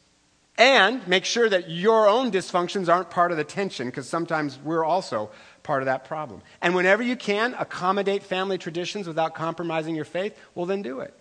And 0.58 1.08
make 1.08 1.26
sure 1.26 1.50
that 1.50 1.70
your 1.70 2.08
own 2.08 2.32
dysfunctions 2.32 2.94
aren't 2.94 3.10
part 3.10 3.32
of 3.32 3.38
the 3.38 3.44
tension, 3.44 3.88
because 3.88 4.08
sometimes 4.08 4.60
we're 4.64 4.84
also 4.84 5.32
part 5.64 5.82
of 5.82 5.88
that 5.88 6.06
problem. 6.06 6.42
And 6.62 6.76
whenever 6.76 7.02
you 7.02 7.16
can 7.16 7.56
accommodate 7.58 8.22
family 8.22 8.58
traditions 8.58 9.08
without 9.08 9.34
compromising 9.34 9.96
your 9.96 10.06
faith, 10.06 10.38
well, 10.54 10.66
then 10.66 10.82
do 10.82 11.00
it. 11.00 11.14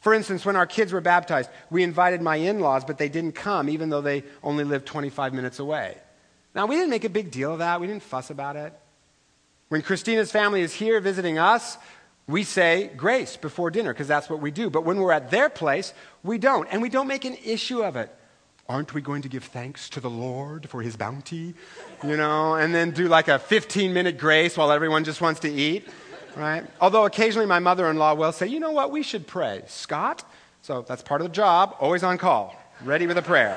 For 0.00 0.14
instance, 0.14 0.44
when 0.44 0.54
our 0.54 0.66
kids 0.66 0.92
were 0.92 1.00
baptized, 1.00 1.50
we 1.70 1.82
invited 1.82 2.22
my 2.22 2.36
in 2.36 2.60
laws, 2.60 2.84
but 2.84 2.98
they 2.98 3.08
didn't 3.08 3.32
come, 3.32 3.68
even 3.68 3.88
though 3.88 4.02
they 4.02 4.22
only 4.42 4.62
lived 4.62 4.86
25 4.86 5.34
minutes 5.34 5.58
away. 5.58 5.96
Now, 6.54 6.66
we 6.66 6.76
didn't 6.76 6.90
make 6.90 7.04
a 7.04 7.08
big 7.08 7.32
deal 7.32 7.52
of 7.52 7.58
that, 7.58 7.80
we 7.80 7.88
didn't 7.88 8.04
fuss 8.04 8.30
about 8.30 8.54
it. 8.54 8.72
When 9.68 9.82
Christina's 9.82 10.30
family 10.30 10.60
is 10.60 10.72
here 10.72 11.00
visiting 11.00 11.38
us, 11.38 11.76
we 12.28 12.42
say 12.42 12.90
grace 12.96 13.36
before 13.36 13.70
dinner 13.70 13.92
because 13.92 14.08
that's 14.08 14.28
what 14.28 14.40
we 14.40 14.50
do. 14.50 14.68
But 14.68 14.84
when 14.84 14.98
we're 14.98 15.12
at 15.12 15.30
their 15.30 15.48
place, 15.48 15.94
we 16.22 16.38
don't. 16.38 16.66
And 16.70 16.82
we 16.82 16.88
don't 16.88 17.06
make 17.06 17.24
an 17.24 17.36
issue 17.44 17.82
of 17.82 17.96
it. 17.96 18.12
Aren't 18.68 18.94
we 18.94 19.00
going 19.00 19.22
to 19.22 19.28
give 19.28 19.44
thanks 19.44 19.88
to 19.90 20.00
the 20.00 20.10
Lord 20.10 20.68
for 20.68 20.82
his 20.82 20.96
bounty? 20.96 21.54
You 22.02 22.16
know, 22.16 22.56
and 22.56 22.74
then 22.74 22.90
do 22.90 23.06
like 23.06 23.28
a 23.28 23.38
15 23.38 23.92
minute 23.92 24.18
grace 24.18 24.56
while 24.56 24.72
everyone 24.72 25.04
just 25.04 25.20
wants 25.20 25.38
to 25.40 25.48
eat, 25.48 25.86
right? 26.34 26.64
Although 26.80 27.04
occasionally 27.04 27.46
my 27.46 27.60
mother 27.60 27.88
in 27.88 27.96
law 27.96 28.14
will 28.14 28.32
say, 28.32 28.48
you 28.48 28.58
know 28.58 28.72
what, 28.72 28.90
we 28.90 29.04
should 29.04 29.28
pray. 29.28 29.62
Scott, 29.68 30.24
so 30.62 30.82
that's 30.82 31.00
part 31.00 31.20
of 31.20 31.28
the 31.28 31.32
job, 31.32 31.76
always 31.78 32.02
on 32.02 32.18
call, 32.18 32.56
ready 32.82 33.06
with 33.06 33.18
a 33.18 33.22
prayer. 33.22 33.56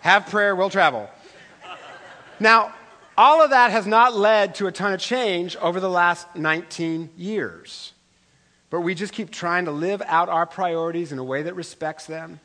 Have 0.00 0.26
prayer, 0.28 0.56
we'll 0.56 0.70
travel. 0.70 1.10
Now, 2.40 2.72
all 3.18 3.42
of 3.42 3.50
that 3.50 3.72
has 3.72 3.84
not 3.84 4.16
led 4.16 4.54
to 4.54 4.68
a 4.68 4.72
ton 4.72 4.92
of 4.92 5.00
change 5.00 5.56
over 5.56 5.80
the 5.80 5.90
last 5.90 6.36
19 6.36 7.10
years. 7.16 7.92
But 8.70 8.82
we 8.82 8.94
just 8.94 9.12
keep 9.12 9.32
trying 9.32 9.64
to 9.64 9.72
live 9.72 10.00
out 10.06 10.28
our 10.28 10.46
priorities 10.46 11.10
in 11.10 11.18
a 11.18 11.24
way 11.24 11.42
that 11.42 11.56
respects 11.56 12.06
them. 12.06 12.38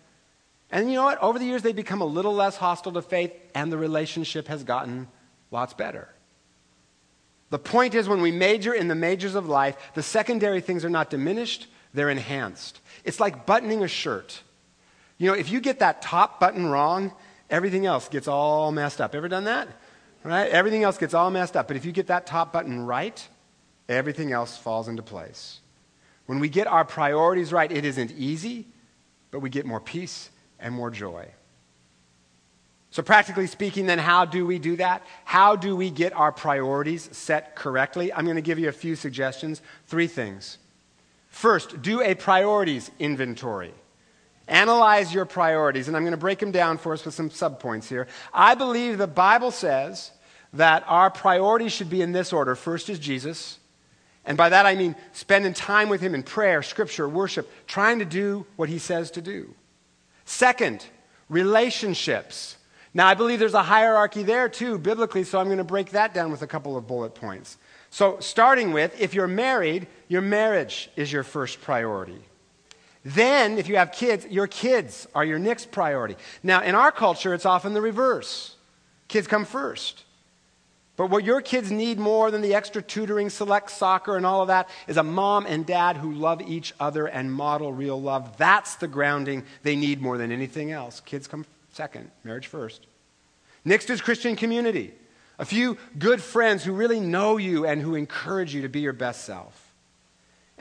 And 0.72 0.90
you 0.90 0.96
know 0.96 1.04
what? 1.04 1.22
Over 1.22 1.38
the 1.38 1.46
years, 1.46 1.62
they've 1.62 1.76
become 1.76 2.02
a 2.02 2.06
little 2.06 2.34
less 2.34 2.58
hostile 2.58 2.92
to 2.94 3.04
faith, 3.04 3.32
and 3.54 3.72
the 3.72 3.78
relationship 3.78 4.48
has 4.48 4.64
gotten 4.64 5.08
lots 5.52 5.76
better. 5.76 6.10
The 7.52 7.60
point 7.60 7.94
is, 7.94 8.10
when 8.10 8.22
we 8.22 8.32
major 8.32 8.74
in 8.74 8.88
the 8.88 8.96
majors 8.96 9.36
of 9.36 9.48
life, 9.48 9.78
the 9.94 10.02
secondary 10.02 10.60
things 10.60 10.84
are 10.84 10.90
not 10.90 11.12
diminished, 11.12 11.68
they're 11.94 12.10
enhanced. 12.10 12.80
It's 13.04 13.20
like 13.20 13.46
buttoning 13.46 13.84
a 13.84 13.88
shirt. 13.88 14.42
You 15.20 15.28
know, 15.28 15.38
if 15.38 15.52
you 15.52 15.62
get 15.62 15.80
that 15.80 16.02
top 16.02 16.40
button 16.40 16.66
wrong, 16.66 17.14
everything 17.48 17.86
else 17.86 18.10
gets 18.10 18.28
all 18.28 18.72
messed 18.72 19.00
up. 19.00 19.14
Ever 19.14 19.28
done 19.28 19.44
that? 19.44 19.68
Right? 20.24 20.50
Everything 20.50 20.84
else 20.84 20.98
gets 20.98 21.14
all 21.14 21.30
messed 21.30 21.58
up. 21.58 21.68
But 21.68 21.78
if 21.78 21.86
you 21.86 21.92
get 21.92 22.08
that 22.08 22.26
top 22.26 22.54
button 22.54 22.86
right, 22.86 23.28
everything 23.90 24.32
else 24.32 24.58
falls 24.58 24.88
into 24.88 25.04
place. 25.04 25.60
When 26.26 26.40
we 26.40 26.48
get 26.48 26.68
our 26.68 26.86
priorities 26.86 27.52
right, 27.52 27.70
it 27.70 27.84
isn't 27.84 28.12
easy, 28.12 28.68
but 29.32 29.40
we 29.40 29.50
get 29.50 29.66
more 29.66 29.82
peace 29.82 30.30
and 30.60 30.74
more 30.74 30.90
joy. 30.90 31.28
So, 32.92 33.02
practically 33.02 33.48
speaking, 33.48 33.88
then, 33.88 33.98
how 33.98 34.24
do 34.24 34.46
we 34.46 34.60
do 34.60 34.76
that? 34.76 35.04
How 35.26 35.56
do 35.56 35.76
we 35.76 35.90
get 35.90 36.14
our 36.14 36.32
priorities 36.32 37.10
set 37.12 37.56
correctly? 37.56 38.14
I'm 38.14 38.24
going 38.24 38.36
to 38.36 38.42
give 38.42 38.60
you 38.60 38.70
a 38.70 38.74
few 38.74 38.96
suggestions. 38.96 39.64
Three 39.88 40.06
things. 40.06 40.60
First, 41.28 41.82
do 41.82 42.02
a 42.02 42.14
priorities 42.14 42.92
inventory. 43.00 43.74
Analyze 44.48 45.14
your 45.14 45.26
priorities, 45.26 45.88
and 45.88 45.96
I'm 45.96 46.04
going 46.04 46.12
to 46.12 46.18
break 46.18 46.40
them 46.40 46.52
down 46.52 46.78
for 46.78 46.94
us 46.94 47.06
with 47.06 47.14
some 47.14 47.30
subpoints 47.30 47.88
here. 47.88 48.08
I 48.34 48.56
believe 48.56 48.98
the 48.98 49.08
Bible 49.08 49.52
says 49.52 50.12
that 50.54 50.84
our 50.88 51.10
priorities 51.10 51.72
should 51.72 51.90
be 51.90 52.02
in 52.02 52.12
this 52.12 52.34
order. 52.34 52.56
First 52.56 52.90
is 52.90 53.00
Jesus, 53.00 53.58
and 54.26 54.38
by 54.38 54.50
that 54.50 54.66
I 54.66 54.76
mean 54.76 54.96
spending 55.14 55.54
time 55.54 55.88
with 55.88 56.02
Him 56.02 56.14
in 56.14 56.24
prayer, 56.24 56.62
scripture, 56.62 57.08
worship, 57.08 57.50
trying 57.68 58.00
to 58.00 58.06
do 58.06 58.46
what 58.58 58.70
He 58.70 58.80
says 58.80 59.12
to 59.12 59.22
do. 59.22 59.54
Second, 60.26 60.86
relationships. 61.30 62.58
Now, 62.94 63.08
I 63.08 63.14
believe 63.16 63.40
there's 63.40 63.54
a 63.54 63.64
hierarchy 63.64 64.24
there 64.24 64.50
too, 64.50 64.78
biblically, 64.78 65.24
so 65.24 65.40
I'm 65.40 65.48
going 65.48 65.58
to 65.58 65.64
break 65.64 65.92
that 65.92 66.14
down 66.14 66.32
with 66.32 66.42
a 66.42 66.48
couple 66.48 66.78
of 66.78 66.86
bullet 66.86 67.16
points. 67.16 67.58
So, 67.90 68.20
starting 68.20 68.72
with, 68.72 69.00
if 69.00 69.14
you're 69.14 69.28
married, 69.28 69.88
your 70.08 70.22
marriage 70.22 70.90
is 70.96 71.12
your 71.12 71.24
first 71.24 71.62
priority. 71.62 72.22
Then, 73.04 73.58
if 73.58 73.68
you 73.68 73.76
have 73.76 73.92
kids, 73.92 74.26
your 74.28 74.48
kids 74.48 75.08
are 75.14 75.26
your 75.26 75.40
next 75.40 75.72
priority. 75.72 76.16
Now, 76.42 76.62
in 76.64 76.74
our 76.74 76.92
culture, 76.92 77.34
it's 77.34 77.46
often 77.46 77.74
the 77.74 77.82
reverse 77.82 78.56
kids 79.08 79.28
come 79.28 79.46
first. 79.46 80.06
But 80.96 81.10
what 81.10 81.24
your 81.24 81.42
kids 81.42 81.72
need 81.72 82.00
more 82.00 82.32
than 82.32 82.42
the 82.42 82.54
extra 82.54 82.82
tutoring, 82.82 83.30
select 83.30 83.72
soccer, 83.72 84.16
and 84.16 84.26
all 84.26 84.42
of 84.42 84.48
that 84.48 84.70
is 84.88 84.98
a 84.98 85.04
mom 85.04 85.46
and 85.48 85.66
dad 85.66 85.98
who 85.98 86.14
love 86.14 86.42
each 86.42 86.74
other 86.80 87.08
and 87.08 87.32
model 87.32 87.74
real 87.74 88.00
love. 88.00 88.38
That's 88.38 88.76
the 88.76 88.88
grounding 88.88 89.44
they 89.64 89.76
need 89.76 90.02
more 90.02 90.18
than 90.18 90.32
anything 90.32 90.72
else. 90.72 91.00
Kids 91.00 91.28
come 91.28 91.46
second, 91.72 92.10
marriage 92.24 92.48
first. 92.48 92.86
Next 93.66 93.90
is 93.90 94.02
Christian 94.02 94.36
community. 94.36 94.94
A 95.40 95.46
few 95.46 95.78
good 95.98 96.22
friends 96.22 96.64
who 96.64 96.74
really 96.74 97.00
know 97.00 97.38
you 97.38 97.66
and 97.66 97.82
who 97.82 97.96
encourage 97.96 98.54
you 98.54 98.62
to 98.62 98.70
be 98.70 98.82
your 98.82 98.94
best 98.94 99.26
self. 99.26 99.63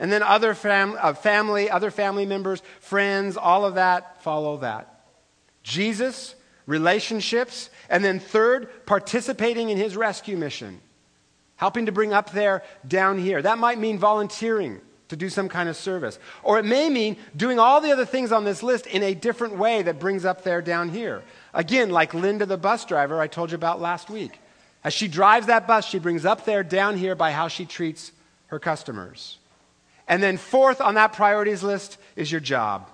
And 0.03 0.11
then 0.11 0.21
other 0.21 0.53
fam- 0.53 0.97
uh, 0.99 1.13
family, 1.13 1.69
other 1.69 1.89
family 1.89 2.25
members, 2.25 2.61
friends, 2.81 3.37
all 3.37 3.63
of 3.63 3.75
that 3.75 4.21
follow 4.21 4.57
that. 4.57 5.05
Jesus, 5.63 6.35
relationships, 6.65 7.69
and 7.89 8.03
then 8.03 8.19
third, 8.19 8.85
participating 8.85 9.69
in 9.69 9.77
his 9.77 9.95
rescue 9.95 10.35
mission, 10.35 10.81
helping 11.55 11.85
to 11.85 11.93
bring 11.93 12.11
up 12.11 12.33
there 12.33 12.63
down 12.85 13.17
here. 13.17 13.41
That 13.41 13.59
might 13.59 13.79
mean 13.79 13.97
volunteering 13.97 14.81
to 15.07 15.15
do 15.15 15.29
some 15.29 15.47
kind 15.47 15.69
of 15.69 15.77
service. 15.77 16.19
Or 16.43 16.59
it 16.59 16.65
may 16.65 16.89
mean 16.89 17.15
doing 17.33 17.57
all 17.57 17.79
the 17.79 17.93
other 17.93 18.05
things 18.05 18.33
on 18.33 18.43
this 18.43 18.61
list 18.61 18.87
in 18.87 19.03
a 19.03 19.13
different 19.13 19.55
way 19.55 19.83
that 19.83 20.01
brings 20.01 20.25
up 20.25 20.43
there 20.43 20.61
down 20.61 20.89
here. 20.89 21.23
Again, 21.53 21.91
like 21.91 22.13
Linda, 22.13 22.45
the 22.45 22.57
bus 22.57 22.83
driver 22.83 23.21
I 23.21 23.27
told 23.27 23.51
you 23.51 23.55
about 23.55 23.79
last 23.79 24.09
week. 24.09 24.37
As 24.83 24.93
she 24.93 25.07
drives 25.07 25.47
that 25.47 25.65
bus, 25.65 25.87
she 25.87 25.97
brings 25.97 26.25
up 26.25 26.43
there 26.43 26.61
down 26.61 26.97
here 26.97 27.15
by 27.15 27.31
how 27.31 27.47
she 27.47 27.65
treats 27.65 28.11
her 28.47 28.59
customers. 28.59 29.37
And 30.07 30.21
then, 30.21 30.37
fourth 30.37 30.81
on 30.81 30.95
that 30.95 31.13
priorities 31.13 31.63
list 31.63 31.97
is 32.15 32.31
your 32.31 32.41
job. 32.41 32.89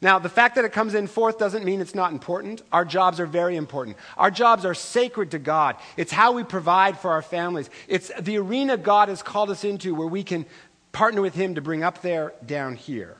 Now, 0.00 0.18
the 0.18 0.28
fact 0.28 0.56
that 0.56 0.66
it 0.66 0.72
comes 0.72 0.94
in 0.94 1.06
fourth 1.06 1.38
doesn't 1.38 1.64
mean 1.64 1.80
it's 1.80 1.94
not 1.94 2.12
important. 2.12 2.60
Our 2.72 2.84
jobs 2.84 3.20
are 3.20 3.26
very 3.26 3.56
important. 3.56 3.96
Our 4.18 4.30
jobs 4.30 4.66
are 4.66 4.74
sacred 4.74 5.30
to 5.30 5.38
God. 5.38 5.76
It's 5.96 6.12
how 6.12 6.32
we 6.32 6.44
provide 6.44 6.98
for 6.98 7.12
our 7.12 7.22
families. 7.22 7.70
It's 7.88 8.10
the 8.20 8.36
arena 8.36 8.76
God 8.76 9.08
has 9.08 9.22
called 9.22 9.50
us 9.50 9.64
into 9.64 9.94
where 9.94 10.06
we 10.06 10.22
can 10.22 10.44
partner 10.92 11.22
with 11.22 11.34
Him 11.34 11.54
to 11.54 11.62
bring 11.62 11.82
up 11.82 12.02
there, 12.02 12.34
down 12.44 12.76
here. 12.76 13.16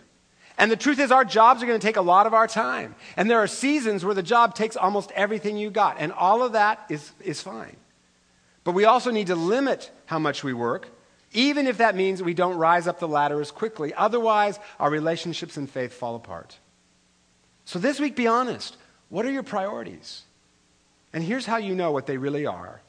And 0.58 0.70
the 0.70 0.76
truth 0.76 1.00
is, 1.00 1.10
our 1.10 1.24
jobs 1.24 1.62
are 1.62 1.66
going 1.66 1.80
to 1.80 1.86
take 1.86 1.96
a 1.96 2.02
lot 2.02 2.26
of 2.26 2.34
our 2.34 2.46
time. 2.46 2.94
And 3.16 3.30
there 3.30 3.38
are 3.38 3.46
seasons 3.46 4.04
where 4.04 4.14
the 4.14 4.22
job 4.22 4.54
takes 4.54 4.76
almost 4.76 5.10
everything 5.12 5.56
you 5.56 5.70
got. 5.70 5.96
And 5.98 6.12
all 6.12 6.42
of 6.42 6.52
that 6.52 6.84
is, 6.90 7.12
is 7.20 7.40
fine. 7.40 7.76
But 8.62 8.72
we 8.72 8.84
also 8.84 9.10
need 9.10 9.28
to 9.28 9.36
limit 9.36 9.90
how 10.06 10.18
much 10.18 10.44
we 10.44 10.52
work 10.52 10.88
even 11.34 11.66
if 11.66 11.78
that 11.78 11.96
means 11.96 12.22
we 12.22 12.32
don't 12.32 12.56
rise 12.56 12.86
up 12.86 13.00
the 13.00 13.08
ladder 13.08 13.40
as 13.40 13.50
quickly. 13.50 13.92
Otherwise, 13.92 14.58
our 14.80 14.88
relationships 14.88 15.56
and 15.56 15.68
faith 15.68 15.92
fall 15.92 16.16
apart. 16.16 16.58
So 17.64 17.78
this 17.78 18.00
week, 18.00 18.16
be 18.16 18.26
honest. 18.26 18.76
What 19.10 19.26
are 19.26 19.30
your 19.30 19.42
priorities? 19.42 20.22
And 21.12 21.22
here's 21.22 21.46
how 21.46 21.58
you 21.58 21.74
know 21.74 21.92
what 21.92 22.06
they 22.06 22.16
really 22.16 22.46
are. 22.46 22.80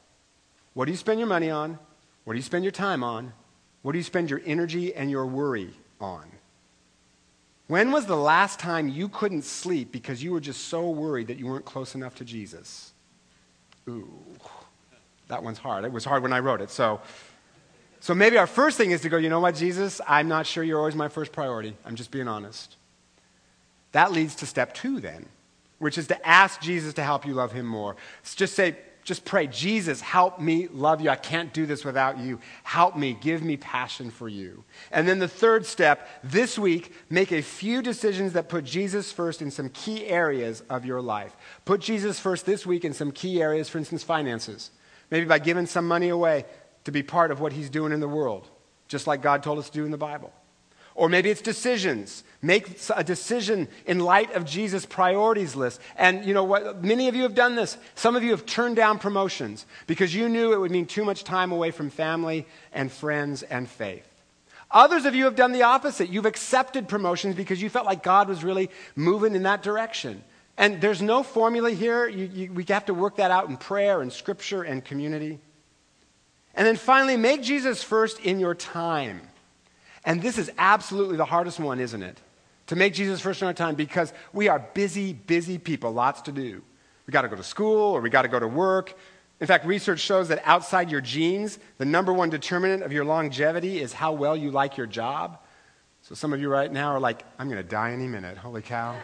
What 0.74 0.86
do 0.86 0.90
you 0.90 0.96
spend 0.96 1.18
your 1.18 1.28
money 1.28 1.50
on? 1.50 1.78
What 2.24 2.32
do 2.32 2.38
you 2.38 2.42
spend 2.42 2.64
your 2.64 2.72
time 2.72 3.04
on? 3.04 3.32
What 3.82 3.92
do 3.92 3.98
you 3.98 4.04
spend 4.04 4.30
your 4.30 4.42
energy 4.44 4.94
and 4.94 5.10
your 5.10 5.26
worry 5.26 5.70
on? 6.00 6.24
When 7.68 7.90
was 7.90 8.06
the 8.06 8.16
last 8.16 8.60
time 8.60 8.88
you 8.88 9.08
couldn't 9.08 9.42
sleep 9.42 9.90
because 9.90 10.22
you 10.22 10.32
were 10.32 10.40
just 10.40 10.68
so 10.68 10.88
worried 10.90 11.28
that 11.28 11.38
you 11.38 11.46
weren't 11.46 11.64
close 11.64 11.94
enough 11.94 12.14
to 12.16 12.24
Jesus? 12.24 12.92
Ooh, 13.88 14.08
that 15.28 15.42
one's 15.42 15.58
hard. 15.58 15.84
It 15.84 15.92
was 15.92 16.04
hard 16.04 16.22
when 16.22 16.32
I 16.32 16.40
wrote 16.40 16.60
it. 16.60 16.70
So 16.70 17.00
so 18.00 18.14
maybe 18.14 18.38
our 18.38 18.46
first 18.46 18.76
thing 18.76 18.90
is 18.90 19.00
to 19.02 19.08
go, 19.08 19.16
you 19.16 19.28
know 19.28 19.40
what, 19.40 19.54
Jesus, 19.54 20.00
I'm 20.06 20.28
not 20.28 20.46
sure 20.46 20.62
you're 20.62 20.78
always 20.78 20.94
my 20.94 21.08
first 21.08 21.32
priority. 21.32 21.76
I'm 21.84 21.96
just 21.96 22.10
being 22.10 22.28
honest. 22.28 22.76
That 23.92 24.12
leads 24.12 24.34
to 24.36 24.46
step 24.46 24.74
two, 24.74 25.00
then, 25.00 25.26
which 25.78 25.98
is 25.98 26.06
to 26.08 26.28
ask 26.28 26.60
Jesus 26.60 26.94
to 26.94 27.02
help 27.02 27.26
you 27.26 27.34
love 27.34 27.52
him 27.52 27.66
more. 27.66 27.96
Just 28.36 28.54
say, 28.54 28.76
just 29.06 29.24
pray, 29.24 29.46
Jesus, 29.46 30.00
help 30.00 30.40
me 30.40 30.66
love 30.66 31.00
you. 31.00 31.08
I 31.08 31.16
can't 31.16 31.52
do 31.52 31.64
this 31.64 31.84
without 31.84 32.18
you. 32.18 32.40
Help 32.64 32.96
me. 32.96 33.16
Give 33.20 33.40
me 33.40 33.56
passion 33.56 34.10
for 34.10 34.28
you. 34.28 34.64
And 34.90 35.06
then 35.06 35.20
the 35.20 35.28
third 35.28 35.64
step, 35.64 36.08
this 36.24 36.58
week, 36.58 36.92
make 37.08 37.30
a 37.30 37.40
few 37.40 37.82
decisions 37.82 38.32
that 38.32 38.48
put 38.48 38.64
Jesus 38.64 39.12
first 39.12 39.40
in 39.40 39.52
some 39.52 39.68
key 39.68 40.06
areas 40.06 40.64
of 40.68 40.84
your 40.84 41.00
life. 41.00 41.36
Put 41.64 41.82
Jesus 41.82 42.18
first 42.18 42.46
this 42.46 42.66
week 42.66 42.84
in 42.84 42.92
some 42.92 43.12
key 43.12 43.40
areas, 43.40 43.68
for 43.68 43.78
instance, 43.78 44.02
finances. 44.02 44.72
Maybe 45.08 45.24
by 45.24 45.38
giving 45.38 45.66
some 45.66 45.86
money 45.86 46.08
away 46.08 46.44
to 46.86 46.92
be 46.92 47.02
part 47.02 47.32
of 47.32 47.40
what 47.40 47.52
he's 47.52 47.68
doing 47.68 47.92
in 47.92 47.98
the 47.98 48.08
world, 48.08 48.48
just 48.86 49.08
like 49.08 49.20
God 49.20 49.42
told 49.42 49.58
us 49.58 49.68
to 49.68 49.78
do 49.78 49.84
in 49.84 49.90
the 49.90 49.98
Bible. 49.98 50.32
Or 50.94 51.08
maybe 51.08 51.30
it's 51.30 51.42
decisions. 51.42 52.22
Make 52.40 52.78
a 52.94 53.02
decision 53.02 53.66
in 53.86 53.98
light 53.98 54.32
of 54.34 54.44
Jesus' 54.44 54.86
priorities 54.86 55.56
list. 55.56 55.80
And 55.96 56.24
you 56.24 56.32
know 56.32 56.44
what? 56.44 56.84
Many 56.84 57.08
of 57.08 57.16
you 57.16 57.24
have 57.24 57.34
done 57.34 57.56
this. 57.56 57.76
Some 57.96 58.14
of 58.14 58.22
you 58.22 58.30
have 58.30 58.46
turned 58.46 58.76
down 58.76 59.00
promotions 59.00 59.66
because 59.88 60.14
you 60.14 60.28
knew 60.28 60.52
it 60.52 60.60
would 60.60 60.70
mean 60.70 60.86
too 60.86 61.04
much 61.04 61.24
time 61.24 61.50
away 61.50 61.72
from 61.72 61.90
family 61.90 62.46
and 62.72 62.90
friends 62.90 63.42
and 63.42 63.68
faith. 63.68 64.06
Others 64.70 65.06
of 65.06 65.14
you 65.16 65.24
have 65.24 65.34
done 65.34 65.50
the 65.50 65.64
opposite. 65.64 66.08
You've 66.08 66.24
accepted 66.24 66.88
promotions 66.88 67.34
because 67.34 67.60
you 67.60 67.68
felt 67.68 67.86
like 67.86 68.04
God 68.04 68.28
was 68.28 68.44
really 68.44 68.70
moving 68.94 69.34
in 69.34 69.42
that 69.42 69.62
direction. 69.62 70.22
And 70.56 70.80
there's 70.80 71.02
no 71.02 71.24
formula 71.24 71.72
here. 71.72 72.06
You, 72.06 72.30
you, 72.32 72.52
we 72.52 72.64
have 72.68 72.86
to 72.86 72.94
work 72.94 73.16
that 73.16 73.32
out 73.32 73.48
in 73.48 73.56
prayer 73.56 74.00
and 74.02 74.12
scripture 74.12 74.62
and 74.62 74.84
community. 74.84 75.40
And 76.56 76.66
then 76.66 76.76
finally, 76.76 77.16
make 77.16 77.42
Jesus 77.42 77.82
first 77.82 78.18
in 78.20 78.40
your 78.40 78.54
time. 78.54 79.20
And 80.04 80.22
this 80.22 80.38
is 80.38 80.50
absolutely 80.56 81.16
the 81.16 81.24
hardest 81.24 81.60
one, 81.60 81.80
isn't 81.80 82.02
it? 82.02 82.18
To 82.68 82.76
make 82.76 82.94
Jesus 82.94 83.20
first 83.20 83.42
in 83.42 83.46
our 83.46 83.54
time 83.54 83.74
because 83.74 84.12
we 84.32 84.48
are 84.48 84.58
busy, 84.58 85.12
busy 85.12 85.58
people, 85.58 85.92
lots 85.92 86.22
to 86.22 86.32
do. 86.32 86.62
We 87.06 87.12
got 87.12 87.22
to 87.22 87.28
go 87.28 87.36
to 87.36 87.42
school 87.42 87.94
or 87.94 88.00
we 88.00 88.10
got 88.10 88.22
to 88.22 88.28
go 88.28 88.40
to 88.40 88.48
work. 88.48 88.96
In 89.38 89.46
fact, 89.46 89.66
research 89.66 90.00
shows 90.00 90.28
that 90.28 90.40
outside 90.44 90.90
your 90.90 91.02
genes, 91.02 91.58
the 91.78 91.84
number 91.84 92.12
one 92.12 92.30
determinant 92.30 92.82
of 92.82 92.92
your 92.92 93.04
longevity 93.04 93.80
is 93.80 93.92
how 93.92 94.12
well 94.12 94.36
you 94.36 94.50
like 94.50 94.76
your 94.76 94.86
job. 94.86 95.38
So 96.02 96.14
some 96.14 96.32
of 96.32 96.40
you 96.40 96.48
right 96.48 96.72
now 96.72 96.92
are 96.92 97.00
like, 97.00 97.24
I'm 97.38 97.48
going 97.48 97.62
to 97.62 97.68
die 97.68 97.92
any 97.92 98.06
minute. 98.06 98.38
Holy 98.38 98.62
cow. 98.62 98.96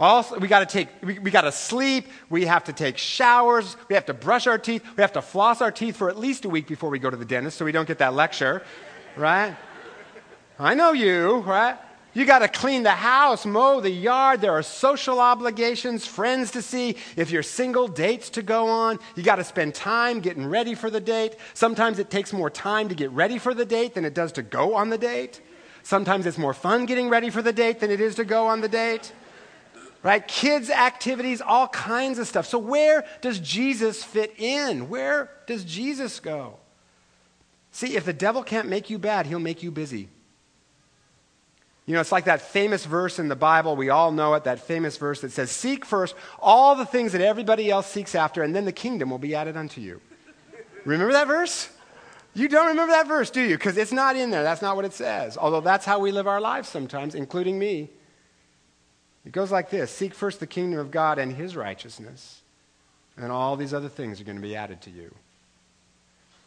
Also, 0.00 0.38
we 0.38 0.46
got 0.46 0.60
to 0.60 0.66
take, 0.66 0.88
we, 1.02 1.18
we 1.18 1.30
got 1.30 1.40
to 1.40 1.50
sleep. 1.50 2.06
We 2.30 2.46
have 2.46 2.64
to 2.64 2.72
take 2.72 2.98
showers. 2.98 3.76
We 3.88 3.94
have 3.96 4.06
to 4.06 4.14
brush 4.14 4.46
our 4.46 4.58
teeth. 4.58 4.84
We 4.96 5.00
have 5.00 5.12
to 5.14 5.22
floss 5.22 5.60
our 5.60 5.72
teeth 5.72 5.96
for 5.96 6.08
at 6.08 6.16
least 6.16 6.44
a 6.44 6.48
week 6.48 6.68
before 6.68 6.88
we 6.88 7.00
go 7.00 7.10
to 7.10 7.16
the 7.16 7.24
dentist 7.24 7.58
so 7.58 7.64
we 7.64 7.72
don't 7.72 7.88
get 7.88 7.98
that 7.98 8.14
lecture, 8.14 8.62
right? 9.16 9.56
I 10.58 10.74
know 10.74 10.92
you, 10.92 11.38
right? 11.38 11.78
You 12.14 12.24
got 12.24 12.40
to 12.40 12.48
clean 12.48 12.84
the 12.84 12.90
house, 12.90 13.44
mow 13.44 13.80
the 13.80 13.90
yard. 13.90 14.40
There 14.40 14.52
are 14.52 14.62
social 14.62 15.20
obligations, 15.20 16.06
friends 16.06 16.52
to 16.52 16.62
see. 16.62 16.96
If 17.16 17.30
you're 17.30 17.42
single, 17.42 17.88
dates 17.88 18.30
to 18.30 18.42
go 18.42 18.68
on. 18.68 18.98
You 19.16 19.22
got 19.24 19.36
to 19.36 19.44
spend 19.44 19.74
time 19.74 20.20
getting 20.20 20.46
ready 20.46 20.74
for 20.74 20.90
the 20.90 21.00
date. 21.00 21.36
Sometimes 21.54 21.98
it 21.98 22.08
takes 22.08 22.32
more 22.32 22.50
time 22.50 22.88
to 22.88 22.94
get 22.94 23.10
ready 23.10 23.38
for 23.38 23.52
the 23.52 23.64
date 23.64 23.94
than 23.94 24.04
it 24.04 24.14
does 24.14 24.32
to 24.32 24.42
go 24.42 24.74
on 24.74 24.90
the 24.90 24.98
date. 24.98 25.40
Sometimes 25.82 26.24
it's 26.24 26.38
more 26.38 26.54
fun 26.54 26.86
getting 26.86 27.08
ready 27.08 27.30
for 27.30 27.42
the 27.42 27.52
date 27.52 27.80
than 27.80 27.90
it 27.90 28.00
is 28.00 28.14
to 28.16 28.24
go 28.24 28.46
on 28.46 28.60
the 28.60 28.68
date 28.68 29.12
right? 30.02 30.26
Kids' 30.26 30.70
activities, 30.70 31.40
all 31.40 31.68
kinds 31.68 32.18
of 32.18 32.26
stuff. 32.26 32.46
So, 32.46 32.58
where 32.58 33.04
does 33.20 33.38
Jesus 33.38 34.02
fit 34.04 34.34
in? 34.38 34.88
Where 34.88 35.30
does 35.46 35.64
Jesus 35.64 36.20
go? 36.20 36.56
See, 37.72 37.96
if 37.96 38.04
the 38.04 38.12
devil 38.12 38.42
can't 38.42 38.68
make 38.68 38.90
you 38.90 38.98
bad, 38.98 39.26
he'll 39.26 39.38
make 39.38 39.62
you 39.62 39.70
busy. 39.70 40.08
You 41.86 41.94
know, 41.94 42.00
it's 42.00 42.12
like 42.12 42.26
that 42.26 42.42
famous 42.42 42.84
verse 42.84 43.18
in 43.18 43.28
the 43.28 43.36
Bible. 43.36 43.74
We 43.74 43.88
all 43.88 44.12
know 44.12 44.34
it, 44.34 44.44
that 44.44 44.60
famous 44.60 44.98
verse 44.98 45.22
that 45.22 45.32
says, 45.32 45.50
Seek 45.50 45.86
first 45.86 46.14
all 46.38 46.74
the 46.74 46.84
things 46.84 47.12
that 47.12 47.22
everybody 47.22 47.70
else 47.70 47.86
seeks 47.86 48.14
after, 48.14 48.42
and 48.42 48.54
then 48.54 48.66
the 48.66 48.72
kingdom 48.72 49.08
will 49.10 49.18
be 49.18 49.34
added 49.34 49.56
unto 49.56 49.80
you. 49.80 50.00
remember 50.84 51.14
that 51.14 51.26
verse? 51.26 51.70
You 52.34 52.48
don't 52.48 52.66
remember 52.68 52.92
that 52.92 53.08
verse, 53.08 53.30
do 53.30 53.40
you? 53.40 53.56
Because 53.56 53.76
it's 53.78 53.90
not 53.90 54.16
in 54.16 54.30
there. 54.30 54.42
That's 54.42 54.60
not 54.60 54.76
what 54.76 54.84
it 54.84 54.92
says. 54.92 55.38
Although 55.38 55.62
that's 55.62 55.86
how 55.86 55.98
we 55.98 56.12
live 56.12 56.26
our 56.26 56.40
lives 56.40 56.68
sometimes, 56.68 57.14
including 57.14 57.58
me. 57.58 57.90
It 59.28 59.32
goes 59.32 59.52
like 59.52 59.68
this 59.68 59.90
Seek 59.90 60.14
first 60.14 60.40
the 60.40 60.46
kingdom 60.46 60.80
of 60.80 60.90
God 60.90 61.18
and 61.18 61.30
his 61.30 61.54
righteousness, 61.54 62.40
and 63.18 63.30
all 63.30 63.56
these 63.56 63.74
other 63.74 63.90
things 63.90 64.22
are 64.22 64.24
going 64.24 64.38
to 64.38 64.42
be 64.42 64.56
added 64.56 64.80
to 64.82 64.90
you. 64.90 65.14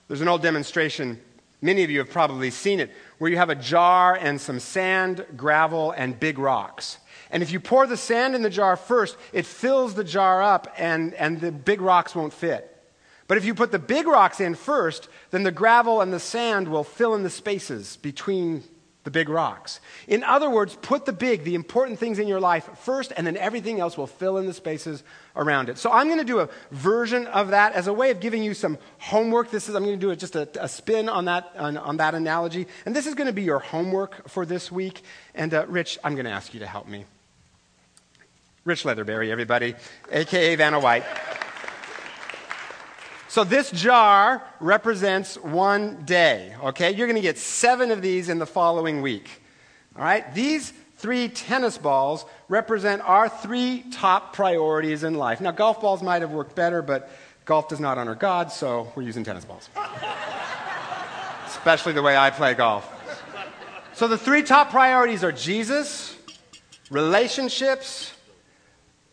There's 0.07 0.21
an 0.21 0.27
old 0.27 0.41
demonstration, 0.41 1.21
many 1.61 1.83
of 1.83 1.91
you 1.91 1.99
have 1.99 2.09
probably 2.09 2.49
seen 2.49 2.79
it, 2.79 2.89
where 3.19 3.29
you 3.29 3.37
have 3.37 3.51
a 3.51 3.55
jar 3.55 4.15
and 4.15 4.41
some 4.41 4.59
sand, 4.59 5.23
gravel, 5.37 5.91
and 5.91 6.19
big 6.19 6.39
rocks. 6.39 6.97
And 7.29 7.43
if 7.43 7.51
you 7.51 7.59
pour 7.59 7.85
the 7.85 7.95
sand 7.95 8.33
in 8.33 8.41
the 8.41 8.49
jar 8.49 8.75
first, 8.75 9.15
it 9.31 9.45
fills 9.45 9.93
the 9.93 10.03
jar 10.03 10.41
up 10.41 10.73
and, 10.75 11.13
and 11.13 11.39
the 11.39 11.51
big 11.51 11.81
rocks 11.81 12.15
won't 12.15 12.33
fit. 12.33 12.67
But 13.27 13.37
if 13.37 13.45
you 13.45 13.53
put 13.53 13.71
the 13.71 13.79
big 13.79 14.07
rocks 14.07 14.39
in 14.39 14.55
first, 14.55 15.07
then 15.29 15.43
the 15.43 15.51
gravel 15.51 16.01
and 16.01 16.11
the 16.11 16.19
sand 16.19 16.67
will 16.67 16.83
fill 16.83 17.13
in 17.13 17.21
the 17.21 17.29
spaces 17.29 17.97
between 17.97 18.63
the 19.03 19.11
big 19.11 19.29
rocks. 19.29 19.79
In 20.07 20.23
other 20.23 20.49
words, 20.49 20.77
put 20.81 21.05
the 21.05 21.13
big, 21.13 21.43
the 21.43 21.55
important 21.55 21.97
things 21.97 22.19
in 22.19 22.27
your 22.27 22.39
life 22.39 22.69
first, 22.79 23.11
and 23.15 23.25
then 23.25 23.35
everything 23.35 23.79
else 23.79 23.97
will 23.97 24.07
fill 24.07 24.37
in 24.37 24.45
the 24.45 24.53
spaces 24.53 25.03
around 25.35 25.69
it. 25.69 25.77
So 25.77 25.91
I'm 25.91 26.07
going 26.07 26.19
to 26.19 26.25
do 26.25 26.39
a 26.39 26.49
version 26.71 27.25
of 27.27 27.49
that 27.49 27.73
as 27.73 27.87
a 27.87 27.93
way 27.93 28.11
of 28.11 28.19
giving 28.19 28.43
you 28.43 28.53
some 28.53 28.77
homework. 28.99 29.49
This 29.49 29.67
is 29.67 29.75
I'm 29.75 29.83
going 29.83 29.99
to 29.99 30.05
do 30.05 30.15
just 30.15 30.35
a, 30.35 30.47
a 30.61 30.67
spin 30.67 31.09
on 31.09 31.25
that 31.25 31.51
on, 31.57 31.77
on, 31.77 31.97
that 31.97 32.13
analogy, 32.13 32.67
and 32.85 32.95
this 32.95 33.07
is 33.07 33.15
going 33.15 33.27
to 33.27 33.33
be 33.33 33.43
your 33.43 33.59
homework 33.59 34.29
for 34.29 34.45
this 34.45 34.71
week. 34.71 35.01
And 35.33 35.53
uh, 35.53 35.65
Rich, 35.67 35.97
I'm 36.03 36.13
going 36.13 36.25
to 36.25 36.31
ask 36.31 36.53
you 36.53 36.59
to 36.59 36.67
help 36.67 36.87
me. 36.87 37.05
Rich 38.63 38.83
Leatherberry, 38.83 39.29
everybody, 39.29 39.73
aka 40.11 40.55
Vanna 40.55 40.79
White. 40.79 41.03
So 43.31 43.45
this 43.45 43.71
jar 43.71 44.43
represents 44.59 45.37
one 45.37 46.03
day, 46.03 46.53
okay? 46.63 46.91
You're 46.91 47.07
going 47.07 47.15
to 47.15 47.21
get 47.21 47.37
seven 47.37 47.89
of 47.91 48.01
these 48.01 48.27
in 48.27 48.39
the 48.39 48.45
following 48.45 49.01
week. 49.01 49.29
All 49.95 50.03
right? 50.03 50.35
These 50.35 50.73
three 50.97 51.29
tennis 51.29 51.77
balls 51.77 52.25
represent 52.49 53.01
our 53.03 53.29
three 53.29 53.85
top 53.89 54.33
priorities 54.33 55.05
in 55.05 55.13
life. 55.13 55.39
Now, 55.39 55.51
golf 55.51 55.79
balls 55.79 56.03
might 56.03 56.23
have 56.23 56.31
worked 56.31 56.57
better, 56.57 56.81
but 56.81 57.09
golf 57.45 57.69
does 57.69 57.79
not 57.79 57.97
honor 57.97 58.15
God, 58.15 58.51
so 58.51 58.91
we're 58.97 59.03
using 59.03 59.23
tennis 59.23 59.45
balls. 59.45 59.69
Especially 61.47 61.93
the 61.93 62.01
way 62.01 62.17
I 62.17 62.31
play 62.31 62.53
golf. 62.53 62.85
So 63.93 64.09
the 64.09 64.17
three 64.17 64.43
top 64.43 64.71
priorities 64.71 65.23
are 65.23 65.31
Jesus, 65.31 66.17
relationships, 66.89 68.11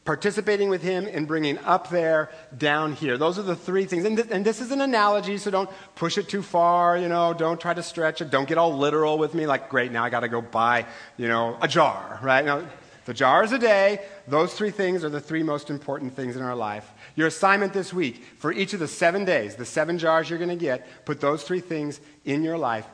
participating 0.08 0.70
with 0.70 0.80
him 0.80 1.06
in 1.06 1.26
bringing 1.26 1.58
up 1.66 1.90
there, 1.90 2.30
down 2.56 2.94
here. 2.94 3.18
Those 3.18 3.38
are 3.38 3.42
the 3.42 3.54
three 3.54 3.84
things. 3.84 4.06
And, 4.06 4.16
th- 4.16 4.30
and, 4.30 4.42
this 4.42 4.62
is 4.62 4.72
an 4.72 4.80
analogy, 4.80 5.36
so 5.36 5.50
don't 5.50 5.68
push 5.96 6.16
it 6.16 6.30
too 6.30 6.40
far, 6.40 6.96
you 6.96 7.08
know, 7.08 7.34
don't 7.34 7.60
try 7.60 7.74
to 7.74 7.82
stretch 7.82 8.22
it. 8.22 8.30
Don't 8.30 8.48
get 8.48 8.56
all 8.56 8.74
literal 8.74 9.18
with 9.18 9.34
me, 9.34 9.46
like, 9.46 9.68
great, 9.68 9.92
now 9.92 10.02
I 10.02 10.08
got 10.08 10.20
to 10.20 10.28
go 10.28 10.40
buy, 10.40 10.86
you 11.18 11.28
know, 11.28 11.58
a 11.60 11.68
jar, 11.68 12.18
right? 12.22 12.42
Now, 12.42 12.66
the 13.04 13.12
jar 13.12 13.44
is 13.44 13.52
a 13.52 13.58
day. 13.58 14.00
Those 14.26 14.54
three 14.54 14.70
things 14.70 15.04
are 15.04 15.10
the 15.10 15.20
three 15.20 15.42
most 15.42 15.68
important 15.68 16.16
things 16.16 16.36
in 16.36 16.42
our 16.42 16.56
life. 16.56 16.90
Your 17.14 17.26
assignment 17.26 17.74
this 17.74 17.92
week, 17.92 18.24
for 18.38 18.50
each 18.50 18.72
of 18.72 18.80
the 18.80 18.88
seven 18.88 19.26
days, 19.26 19.56
the 19.56 19.66
seven 19.66 19.98
jars 19.98 20.30
you're 20.30 20.38
going 20.38 20.48
to 20.48 20.56
get, 20.56 21.04
put 21.04 21.20
those 21.20 21.42
three 21.42 21.60
things 21.60 22.00
in 22.24 22.42
your 22.42 22.56
life 22.56 22.86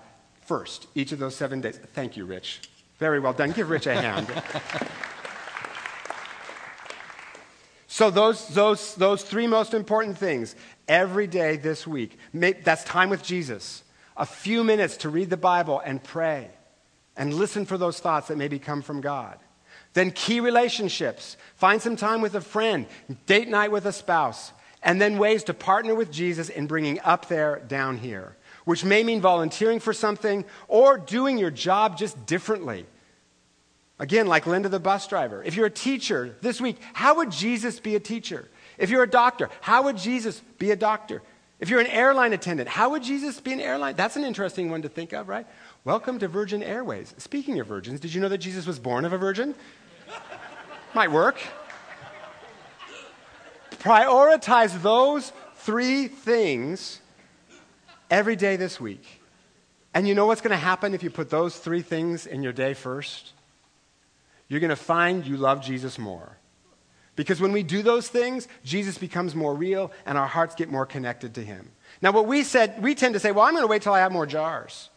first, 0.46 0.88
each 0.96 1.12
of 1.12 1.20
those 1.20 1.36
seven 1.36 1.60
days. 1.60 1.78
Thank 1.92 2.16
you, 2.16 2.24
Rich. 2.24 2.62
Very 2.98 3.20
well 3.20 3.34
done. 3.34 3.52
Give 3.52 3.70
Rich 3.70 3.86
a 3.86 3.94
hand. 3.94 4.26
So, 7.94 8.10
those, 8.10 8.48
those, 8.48 8.96
those 8.96 9.22
three 9.22 9.46
most 9.46 9.72
important 9.72 10.18
things 10.18 10.56
every 10.88 11.28
day 11.28 11.56
this 11.56 11.86
week 11.86 12.18
that's 12.32 12.82
time 12.82 13.08
with 13.08 13.22
Jesus. 13.22 13.84
A 14.16 14.26
few 14.26 14.64
minutes 14.64 14.96
to 14.96 15.08
read 15.08 15.30
the 15.30 15.36
Bible 15.36 15.78
and 15.78 16.02
pray 16.02 16.50
and 17.16 17.32
listen 17.32 17.64
for 17.64 17.78
those 17.78 18.00
thoughts 18.00 18.26
that 18.26 18.36
maybe 18.36 18.58
come 18.58 18.82
from 18.82 19.00
God. 19.00 19.38
Then, 19.92 20.10
key 20.10 20.40
relationships. 20.40 21.36
Find 21.54 21.80
some 21.80 21.94
time 21.94 22.20
with 22.20 22.34
a 22.34 22.40
friend, 22.40 22.86
date 23.26 23.46
night 23.46 23.70
with 23.70 23.86
a 23.86 23.92
spouse, 23.92 24.50
and 24.82 25.00
then 25.00 25.16
ways 25.16 25.44
to 25.44 25.54
partner 25.54 25.94
with 25.94 26.10
Jesus 26.10 26.48
in 26.48 26.66
bringing 26.66 26.98
up 27.04 27.28
there, 27.28 27.62
down 27.68 27.98
here, 27.98 28.34
which 28.64 28.84
may 28.84 29.04
mean 29.04 29.20
volunteering 29.20 29.78
for 29.78 29.92
something 29.92 30.44
or 30.66 30.98
doing 30.98 31.38
your 31.38 31.52
job 31.52 31.96
just 31.96 32.26
differently 32.26 32.86
Again, 33.98 34.26
like 34.26 34.46
Linda 34.46 34.68
the 34.68 34.80
bus 34.80 35.06
driver. 35.06 35.42
If 35.42 35.54
you're 35.54 35.66
a 35.66 35.70
teacher 35.70 36.36
this 36.40 36.60
week, 36.60 36.78
how 36.92 37.16
would 37.16 37.30
Jesus 37.30 37.78
be 37.78 37.94
a 37.94 38.00
teacher? 38.00 38.48
If 38.76 38.90
you're 38.90 39.04
a 39.04 39.10
doctor, 39.10 39.50
how 39.60 39.84
would 39.84 39.96
Jesus 39.96 40.40
be 40.58 40.72
a 40.72 40.76
doctor? 40.76 41.22
If 41.60 41.70
you're 41.70 41.80
an 41.80 41.86
airline 41.86 42.32
attendant, 42.32 42.68
how 42.68 42.90
would 42.90 43.04
Jesus 43.04 43.40
be 43.40 43.52
an 43.52 43.60
airline? 43.60 43.94
That's 43.94 44.16
an 44.16 44.24
interesting 44.24 44.68
one 44.68 44.82
to 44.82 44.88
think 44.88 45.12
of, 45.12 45.28
right? 45.28 45.46
Welcome 45.84 46.18
to 46.18 46.28
Virgin 46.28 46.62
Airways. 46.62 47.14
Speaking 47.18 47.60
of 47.60 47.68
virgins, 47.68 48.00
did 48.00 48.12
you 48.12 48.20
know 48.20 48.28
that 48.28 48.38
Jesus 48.38 48.66
was 48.66 48.80
born 48.80 49.04
of 49.04 49.12
a 49.12 49.18
virgin? 49.18 49.54
Might 50.94 51.12
work. 51.12 51.38
Prioritize 53.78 54.82
those 54.82 55.32
three 55.56 56.08
things 56.08 57.00
every 58.10 58.34
day 58.34 58.56
this 58.56 58.80
week. 58.80 59.20
And 59.94 60.08
you 60.08 60.14
know 60.16 60.26
what's 60.26 60.40
going 60.40 60.50
to 60.50 60.56
happen 60.56 60.94
if 60.94 61.04
you 61.04 61.10
put 61.10 61.30
those 61.30 61.56
three 61.56 61.82
things 61.82 62.26
in 62.26 62.42
your 62.42 62.52
day 62.52 62.74
first? 62.74 63.32
You're 64.48 64.60
going 64.60 64.70
to 64.70 64.76
find 64.76 65.26
you 65.26 65.36
love 65.36 65.62
Jesus 65.62 65.98
more. 65.98 66.36
Because 67.16 67.40
when 67.40 67.52
we 67.52 67.62
do 67.62 67.82
those 67.82 68.08
things, 68.08 68.48
Jesus 68.64 68.98
becomes 68.98 69.34
more 69.34 69.54
real 69.54 69.92
and 70.04 70.18
our 70.18 70.26
hearts 70.26 70.54
get 70.54 70.70
more 70.70 70.86
connected 70.86 71.34
to 71.34 71.44
him. 71.44 71.70
Now, 72.02 72.12
what 72.12 72.26
we 72.26 72.42
said, 72.42 72.82
we 72.82 72.94
tend 72.94 73.14
to 73.14 73.20
say, 73.20 73.30
well, 73.30 73.44
I'm 73.44 73.52
going 73.52 73.62
to 73.62 73.68
wait 73.68 73.82
till 73.82 73.92
I 73.92 74.00
have 74.00 74.12
more 74.12 74.26
jars, 74.26 74.90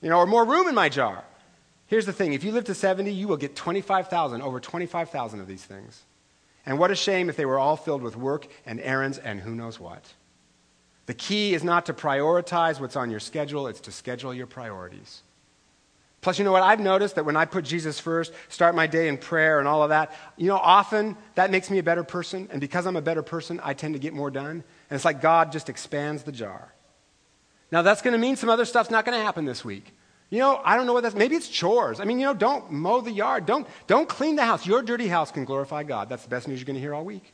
you 0.00 0.08
know, 0.08 0.18
or 0.18 0.26
more 0.26 0.44
room 0.44 0.66
in 0.66 0.74
my 0.74 0.88
jar. 0.88 1.24
Here's 1.86 2.06
the 2.06 2.12
thing 2.12 2.32
if 2.32 2.44
you 2.44 2.52
live 2.52 2.64
to 2.64 2.74
70, 2.74 3.10
you 3.12 3.28
will 3.28 3.36
get 3.36 3.54
25,000, 3.54 4.42
over 4.42 4.60
25,000 4.60 5.40
of 5.40 5.46
these 5.46 5.64
things. 5.64 6.04
And 6.64 6.78
what 6.78 6.90
a 6.90 6.96
shame 6.96 7.30
if 7.30 7.36
they 7.36 7.46
were 7.46 7.58
all 7.58 7.76
filled 7.76 8.02
with 8.02 8.16
work 8.16 8.46
and 8.66 8.80
errands 8.80 9.18
and 9.18 9.40
who 9.40 9.54
knows 9.54 9.78
what. 9.80 10.04
The 11.06 11.14
key 11.14 11.54
is 11.54 11.64
not 11.64 11.86
to 11.86 11.94
prioritize 11.94 12.80
what's 12.80 12.96
on 12.96 13.10
your 13.10 13.20
schedule, 13.20 13.66
it's 13.66 13.80
to 13.80 13.92
schedule 13.92 14.34
your 14.34 14.46
priorities. 14.46 15.22
Plus, 16.20 16.38
you 16.38 16.44
know 16.44 16.52
what? 16.52 16.62
I've 16.62 16.80
noticed 16.80 17.14
that 17.14 17.24
when 17.24 17.36
I 17.36 17.44
put 17.44 17.64
Jesus 17.64 18.00
first, 18.00 18.32
start 18.48 18.74
my 18.74 18.88
day 18.88 19.08
in 19.08 19.18
prayer 19.18 19.60
and 19.60 19.68
all 19.68 19.84
of 19.84 19.90
that, 19.90 20.12
you 20.36 20.48
know, 20.48 20.56
often 20.56 21.16
that 21.36 21.50
makes 21.50 21.70
me 21.70 21.78
a 21.78 21.82
better 21.82 22.02
person. 22.02 22.48
And 22.50 22.60
because 22.60 22.86
I'm 22.86 22.96
a 22.96 23.02
better 23.02 23.22
person, 23.22 23.60
I 23.62 23.74
tend 23.74 23.94
to 23.94 24.00
get 24.00 24.12
more 24.12 24.30
done. 24.30 24.50
And 24.50 24.96
it's 24.96 25.04
like 25.04 25.22
God 25.22 25.52
just 25.52 25.68
expands 25.68 26.24
the 26.24 26.32
jar. 26.32 26.74
Now, 27.70 27.82
that's 27.82 28.02
going 28.02 28.12
to 28.12 28.18
mean 28.18 28.34
some 28.34 28.50
other 28.50 28.64
stuff's 28.64 28.90
not 28.90 29.04
going 29.04 29.16
to 29.16 29.24
happen 29.24 29.44
this 29.44 29.64
week. 29.64 29.94
You 30.30 30.40
know, 30.40 30.60
I 30.64 30.76
don't 30.76 30.86
know 30.86 30.92
what 30.92 31.04
that's, 31.04 31.14
maybe 31.14 31.36
it's 31.36 31.48
chores. 31.48 32.00
I 32.00 32.04
mean, 32.04 32.18
you 32.18 32.26
know, 32.26 32.34
don't 32.34 32.70
mow 32.70 33.00
the 33.00 33.12
yard. 33.12 33.46
Don't, 33.46 33.66
don't 33.86 34.08
clean 34.08 34.36
the 34.36 34.44
house. 34.44 34.66
Your 34.66 34.82
dirty 34.82 35.08
house 35.08 35.30
can 35.30 35.44
glorify 35.44 35.84
God. 35.84 36.08
That's 36.08 36.24
the 36.24 36.28
best 36.28 36.48
news 36.48 36.58
you're 36.58 36.66
going 36.66 36.74
to 36.74 36.80
hear 36.80 36.94
all 36.94 37.04
week. 37.04 37.32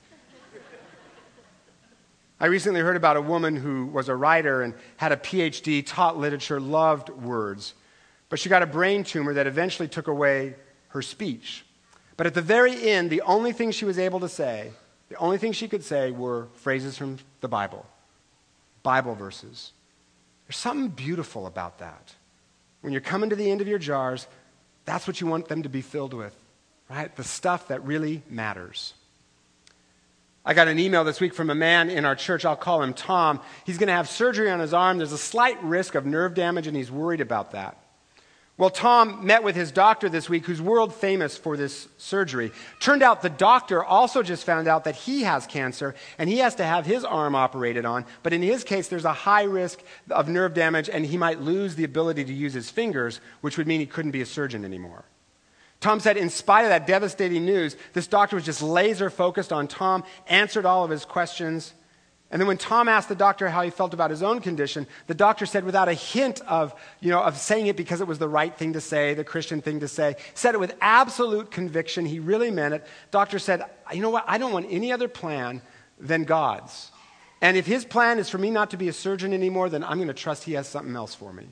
I 2.38 2.46
recently 2.46 2.80
heard 2.80 2.96
about 2.96 3.16
a 3.16 3.22
woman 3.22 3.56
who 3.56 3.86
was 3.86 4.08
a 4.08 4.14
writer 4.14 4.62
and 4.62 4.74
had 4.96 5.12
a 5.12 5.16
PhD, 5.16 5.84
taught 5.86 6.18
literature, 6.18 6.60
loved 6.60 7.08
words, 7.08 7.74
but 8.28 8.38
she 8.38 8.48
got 8.48 8.62
a 8.62 8.66
brain 8.66 9.04
tumor 9.04 9.34
that 9.34 9.46
eventually 9.46 9.88
took 9.88 10.08
away 10.08 10.56
her 10.88 11.02
speech. 11.02 11.64
But 12.16 12.26
at 12.26 12.34
the 12.34 12.42
very 12.42 12.90
end, 12.90 13.10
the 13.10 13.22
only 13.22 13.52
thing 13.52 13.70
she 13.70 13.84
was 13.84 13.98
able 13.98 14.20
to 14.20 14.28
say, 14.28 14.70
the 15.08 15.16
only 15.16 15.38
thing 15.38 15.52
she 15.52 15.68
could 15.68 15.84
say 15.84 16.10
were 16.10 16.48
phrases 16.54 16.96
from 16.96 17.18
the 17.40 17.48
Bible, 17.48 17.86
Bible 18.82 19.14
verses. 19.14 19.72
There's 20.46 20.56
something 20.56 20.88
beautiful 20.88 21.46
about 21.46 21.78
that. 21.78 22.14
When 22.80 22.92
you're 22.92 23.00
coming 23.00 23.30
to 23.30 23.36
the 23.36 23.50
end 23.50 23.60
of 23.60 23.68
your 23.68 23.78
jars, 23.78 24.26
that's 24.84 25.06
what 25.06 25.20
you 25.20 25.26
want 25.26 25.48
them 25.48 25.62
to 25.62 25.68
be 25.68 25.80
filled 25.80 26.14
with, 26.14 26.34
right? 26.90 27.14
The 27.16 27.24
stuff 27.24 27.68
that 27.68 27.84
really 27.84 28.22
matters. 28.28 28.94
I 30.44 30.52
got 30.52 30.68
an 30.68 30.78
email 30.78 31.04
this 31.04 31.20
week 31.20 31.32
from 31.32 31.48
a 31.48 31.54
man 31.54 31.88
in 31.88 32.04
our 32.04 32.14
church. 32.14 32.44
I'll 32.44 32.56
call 32.56 32.82
him 32.82 32.92
Tom. 32.92 33.40
He's 33.64 33.78
going 33.78 33.86
to 33.86 33.94
have 33.94 34.08
surgery 34.08 34.50
on 34.50 34.60
his 34.60 34.74
arm. 34.74 34.98
There's 34.98 35.12
a 35.12 35.18
slight 35.18 35.62
risk 35.62 35.94
of 35.94 36.04
nerve 36.04 36.34
damage, 36.34 36.66
and 36.66 36.76
he's 36.76 36.90
worried 36.90 37.22
about 37.22 37.52
that. 37.52 37.78
Well, 38.56 38.70
Tom 38.70 39.26
met 39.26 39.42
with 39.42 39.56
his 39.56 39.72
doctor 39.72 40.08
this 40.08 40.28
week, 40.28 40.46
who's 40.46 40.62
world 40.62 40.94
famous 40.94 41.36
for 41.36 41.56
this 41.56 41.88
surgery. 41.98 42.52
Turned 42.78 43.02
out 43.02 43.20
the 43.20 43.28
doctor 43.28 43.84
also 43.84 44.22
just 44.22 44.44
found 44.44 44.68
out 44.68 44.84
that 44.84 44.94
he 44.94 45.24
has 45.24 45.44
cancer 45.44 45.96
and 46.18 46.30
he 46.30 46.38
has 46.38 46.54
to 46.56 46.64
have 46.64 46.86
his 46.86 47.04
arm 47.04 47.34
operated 47.34 47.84
on. 47.84 48.04
But 48.22 48.32
in 48.32 48.42
his 48.42 48.62
case, 48.62 48.86
there's 48.86 49.04
a 49.04 49.12
high 49.12 49.42
risk 49.42 49.82
of 50.08 50.28
nerve 50.28 50.54
damage 50.54 50.88
and 50.88 51.04
he 51.04 51.16
might 51.16 51.40
lose 51.40 51.74
the 51.74 51.82
ability 51.82 52.24
to 52.26 52.32
use 52.32 52.54
his 52.54 52.70
fingers, 52.70 53.20
which 53.40 53.58
would 53.58 53.66
mean 53.66 53.80
he 53.80 53.86
couldn't 53.86 54.12
be 54.12 54.22
a 54.22 54.26
surgeon 54.26 54.64
anymore. 54.64 55.04
Tom 55.80 55.98
said, 55.98 56.16
in 56.16 56.30
spite 56.30 56.62
of 56.62 56.68
that 56.68 56.86
devastating 56.86 57.44
news, 57.44 57.76
this 57.92 58.06
doctor 58.06 58.36
was 58.36 58.44
just 58.44 58.62
laser 58.62 59.10
focused 59.10 59.52
on 59.52 59.66
Tom, 59.66 60.04
answered 60.28 60.64
all 60.64 60.84
of 60.84 60.90
his 60.90 61.04
questions. 61.04 61.74
And 62.34 62.40
then 62.40 62.48
when 62.48 62.58
Tom 62.58 62.88
asked 62.88 63.08
the 63.08 63.14
doctor 63.14 63.48
how 63.48 63.62
he 63.62 63.70
felt 63.70 63.94
about 63.94 64.10
his 64.10 64.20
own 64.20 64.40
condition, 64.40 64.88
the 65.06 65.14
doctor 65.14 65.46
said, 65.46 65.62
without 65.62 65.88
a 65.88 65.94
hint 65.94 66.40
of, 66.48 66.74
you 66.98 67.10
know, 67.10 67.22
of 67.22 67.36
saying 67.36 67.68
it 67.68 67.76
because 67.76 68.00
it 68.00 68.08
was 68.08 68.18
the 68.18 68.28
right 68.28 68.52
thing 68.52 68.72
to 68.72 68.80
say, 68.80 69.14
the 69.14 69.22
Christian 69.22 69.62
thing 69.62 69.78
to 69.78 69.86
say, 69.86 70.16
said 70.34 70.52
it 70.52 70.58
with 70.58 70.74
absolute 70.80 71.52
conviction. 71.52 72.04
He 72.04 72.18
really 72.18 72.50
meant 72.50 72.74
it. 72.74 72.84
Doctor 73.12 73.38
said, 73.38 73.62
you 73.92 74.02
know 74.02 74.10
what? 74.10 74.24
I 74.26 74.38
don't 74.38 74.52
want 74.52 74.66
any 74.68 74.90
other 74.90 75.06
plan 75.06 75.62
than 76.00 76.24
God's. 76.24 76.90
And 77.40 77.56
if 77.56 77.66
his 77.66 77.84
plan 77.84 78.18
is 78.18 78.28
for 78.28 78.38
me 78.38 78.50
not 78.50 78.72
to 78.72 78.76
be 78.76 78.88
a 78.88 78.92
surgeon 78.92 79.32
anymore, 79.32 79.68
then 79.68 79.84
I'm 79.84 79.98
going 79.98 80.08
to 80.08 80.12
trust 80.12 80.42
he 80.42 80.54
has 80.54 80.66
something 80.66 80.96
else 80.96 81.14
for 81.14 81.32
me. 81.32 81.46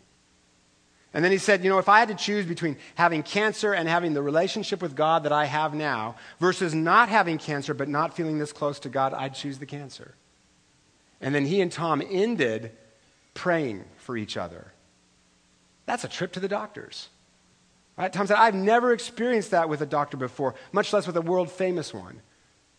And 1.14 1.24
then 1.24 1.30
he 1.30 1.38
said, 1.38 1.62
you 1.62 1.70
know, 1.70 1.78
if 1.78 1.88
I 1.88 2.00
had 2.00 2.08
to 2.08 2.16
choose 2.16 2.44
between 2.44 2.76
having 2.96 3.22
cancer 3.22 3.72
and 3.72 3.88
having 3.88 4.14
the 4.14 4.22
relationship 4.22 4.82
with 4.82 4.96
God 4.96 5.22
that 5.22 5.32
I 5.32 5.44
have 5.44 5.74
now 5.74 6.16
versus 6.40 6.74
not 6.74 7.08
having 7.08 7.38
cancer 7.38 7.72
but 7.72 7.88
not 7.88 8.16
feeling 8.16 8.40
this 8.40 8.52
close 8.52 8.80
to 8.80 8.88
God, 8.88 9.14
I'd 9.14 9.34
choose 9.34 9.60
the 9.60 9.66
cancer. 9.66 10.16
And 11.22 11.34
then 11.34 11.46
he 11.46 11.60
and 11.60 11.72
Tom 11.72 12.02
ended 12.10 12.72
praying 13.32 13.84
for 13.96 14.16
each 14.16 14.36
other. 14.36 14.72
That's 15.86 16.04
a 16.04 16.08
trip 16.08 16.32
to 16.32 16.40
the 16.40 16.48
doctors. 16.48 17.08
Right? 17.96 18.12
Tom 18.12 18.26
said, 18.26 18.36
I've 18.36 18.54
never 18.54 18.92
experienced 18.92 19.52
that 19.52 19.68
with 19.68 19.80
a 19.80 19.86
doctor 19.86 20.16
before, 20.16 20.54
much 20.72 20.92
less 20.92 21.06
with 21.06 21.16
a 21.16 21.22
world 21.22 21.50
famous 21.50 21.94
one. 21.94 22.20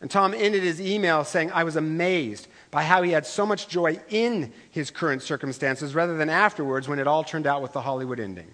And 0.01 0.12
Tom 0.12 0.34
ended 0.34 0.63
his 0.63 0.82
email 0.82 1.23
saying, 1.23 1.51
I 1.53 1.63
was 1.63 1.77
amazed 1.77 2.49
by 2.71 2.84
how 2.84 3.03
he 3.03 3.12
had 3.12 3.25
so 3.25 3.45
much 3.45 3.69
joy 3.69 4.01
in 4.10 4.51
his 4.69 4.91
current 4.91 5.21
circumstances 5.21 5.95
rather 5.95 6.17
than 6.17 6.29
afterwards 6.29 6.89
when 6.89 6.99
it 6.99 7.08
all 7.08 7.23
turned 7.23 7.47
out 7.47 7.62
with 7.62 7.71
the 7.71 7.82
Hollywood 7.82 8.19
ending. 8.19 8.51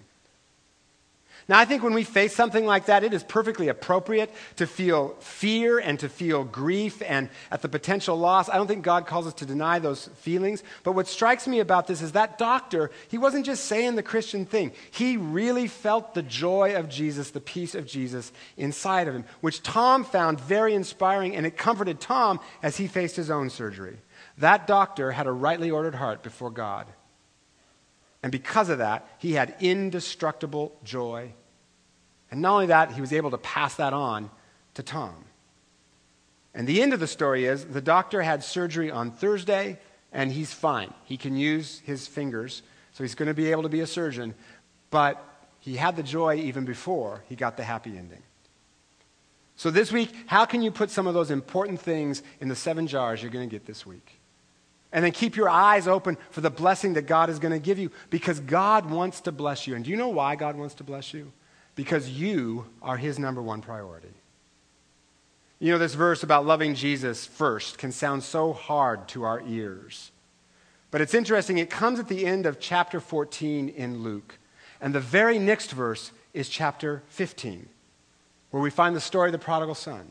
Now, 1.50 1.58
I 1.58 1.64
think 1.64 1.82
when 1.82 1.94
we 1.94 2.04
face 2.04 2.32
something 2.32 2.64
like 2.64 2.86
that, 2.86 3.02
it 3.02 3.12
is 3.12 3.24
perfectly 3.24 3.66
appropriate 3.66 4.32
to 4.54 4.68
feel 4.68 5.16
fear 5.18 5.80
and 5.80 5.98
to 5.98 6.08
feel 6.08 6.44
grief 6.44 7.02
and 7.04 7.28
at 7.50 7.60
the 7.60 7.68
potential 7.68 8.16
loss. 8.16 8.48
I 8.48 8.54
don't 8.54 8.68
think 8.68 8.84
God 8.84 9.04
calls 9.08 9.26
us 9.26 9.34
to 9.34 9.46
deny 9.46 9.80
those 9.80 10.06
feelings. 10.18 10.62
But 10.84 10.92
what 10.92 11.08
strikes 11.08 11.48
me 11.48 11.58
about 11.58 11.88
this 11.88 12.02
is 12.02 12.12
that 12.12 12.38
doctor, 12.38 12.92
he 13.08 13.18
wasn't 13.18 13.46
just 13.46 13.64
saying 13.64 13.96
the 13.96 14.02
Christian 14.04 14.46
thing. 14.46 14.70
He 14.92 15.16
really 15.16 15.66
felt 15.66 16.14
the 16.14 16.22
joy 16.22 16.76
of 16.76 16.88
Jesus, 16.88 17.30
the 17.30 17.40
peace 17.40 17.74
of 17.74 17.84
Jesus 17.84 18.30
inside 18.56 19.08
of 19.08 19.16
him, 19.16 19.24
which 19.40 19.64
Tom 19.64 20.04
found 20.04 20.38
very 20.38 20.72
inspiring, 20.72 21.34
and 21.34 21.44
it 21.44 21.56
comforted 21.56 22.00
Tom 22.00 22.38
as 22.62 22.76
he 22.76 22.86
faced 22.86 23.16
his 23.16 23.28
own 23.28 23.50
surgery. 23.50 23.98
That 24.38 24.68
doctor 24.68 25.10
had 25.10 25.26
a 25.26 25.32
rightly 25.32 25.72
ordered 25.72 25.96
heart 25.96 26.22
before 26.22 26.52
God. 26.52 26.86
And 28.22 28.30
because 28.30 28.68
of 28.68 28.78
that, 28.78 29.08
he 29.18 29.32
had 29.32 29.56
indestructible 29.58 30.78
joy 30.84 31.32
and 32.30 32.40
not 32.40 32.52
only 32.52 32.66
that, 32.66 32.92
he 32.92 33.00
was 33.00 33.12
able 33.12 33.30
to 33.30 33.38
pass 33.38 33.74
that 33.76 33.92
on 33.92 34.30
to 34.74 34.82
Tom. 34.82 35.24
And 36.54 36.66
the 36.66 36.82
end 36.82 36.92
of 36.92 37.00
the 37.00 37.06
story 37.06 37.44
is 37.44 37.64
the 37.64 37.80
doctor 37.80 38.22
had 38.22 38.42
surgery 38.42 38.90
on 38.90 39.10
Thursday, 39.10 39.78
and 40.12 40.32
he's 40.32 40.52
fine. 40.52 40.92
He 41.04 41.16
can 41.16 41.36
use 41.36 41.80
his 41.84 42.06
fingers, 42.06 42.62
so 42.92 43.04
he's 43.04 43.14
going 43.14 43.28
to 43.28 43.34
be 43.34 43.50
able 43.50 43.62
to 43.62 43.68
be 43.68 43.80
a 43.80 43.86
surgeon. 43.86 44.34
But 44.90 45.24
he 45.60 45.76
had 45.76 45.96
the 45.96 46.02
joy 46.02 46.36
even 46.36 46.64
before 46.64 47.22
he 47.28 47.36
got 47.36 47.56
the 47.56 47.64
happy 47.64 47.96
ending. 47.96 48.22
So, 49.56 49.70
this 49.70 49.92
week, 49.92 50.10
how 50.26 50.46
can 50.46 50.62
you 50.62 50.70
put 50.70 50.90
some 50.90 51.06
of 51.06 51.14
those 51.14 51.30
important 51.30 51.80
things 51.80 52.22
in 52.40 52.48
the 52.48 52.56
seven 52.56 52.86
jars 52.86 53.22
you're 53.22 53.30
going 53.30 53.48
to 53.48 53.54
get 53.54 53.66
this 53.66 53.84
week? 53.84 54.18
And 54.92 55.04
then 55.04 55.12
keep 55.12 55.36
your 55.36 55.48
eyes 55.48 55.86
open 55.86 56.16
for 56.30 56.40
the 56.40 56.50
blessing 56.50 56.94
that 56.94 57.02
God 57.02 57.30
is 57.30 57.38
going 57.38 57.52
to 57.52 57.60
give 57.60 57.78
you 57.78 57.92
because 58.08 58.40
God 58.40 58.90
wants 58.90 59.20
to 59.20 59.32
bless 59.32 59.66
you. 59.66 59.76
And 59.76 59.84
do 59.84 59.90
you 59.90 59.96
know 59.96 60.08
why 60.08 60.34
God 60.34 60.56
wants 60.56 60.74
to 60.76 60.84
bless 60.84 61.14
you? 61.14 61.30
Because 61.74 62.10
you 62.10 62.66
are 62.82 62.96
his 62.96 63.18
number 63.18 63.42
one 63.42 63.60
priority. 63.60 64.12
You 65.58 65.72
know, 65.72 65.78
this 65.78 65.94
verse 65.94 66.22
about 66.22 66.46
loving 66.46 66.74
Jesus 66.74 67.26
first 67.26 67.76
can 67.76 67.92
sound 67.92 68.22
so 68.22 68.52
hard 68.52 69.08
to 69.08 69.24
our 69.24 69.42
ears. 69.46 70.10
But 70.90 71.00
it's 71.00 71.14
interesting, 71.14 71.58
it 71.58 71.70
comes 71.70 72.00
at 72.00 72.08
the 72.08 72.26
end 72.26 72.46
of 72.46 72.58
chapter 72.58 72.98
14 72.98 73.68
in 73.68 74.02
Luke. 74.02 74.38
And 74.80 74.94
the 74.94 75.00
very 75.00 75.38
next 75.38 75.72
verse 75.72 76.12
is 76.32 76.48
chapter 76.48 77.02
15, 77.08 77.68
where 78.50 78.62
we 78.62 78.70
find 78.70 78.96
the 78.96 79.00
story 79.00 79.28
of 79.28 79.32
the 79.32 79.38
prodigal 79.38 79.74
son. 79.74 80.10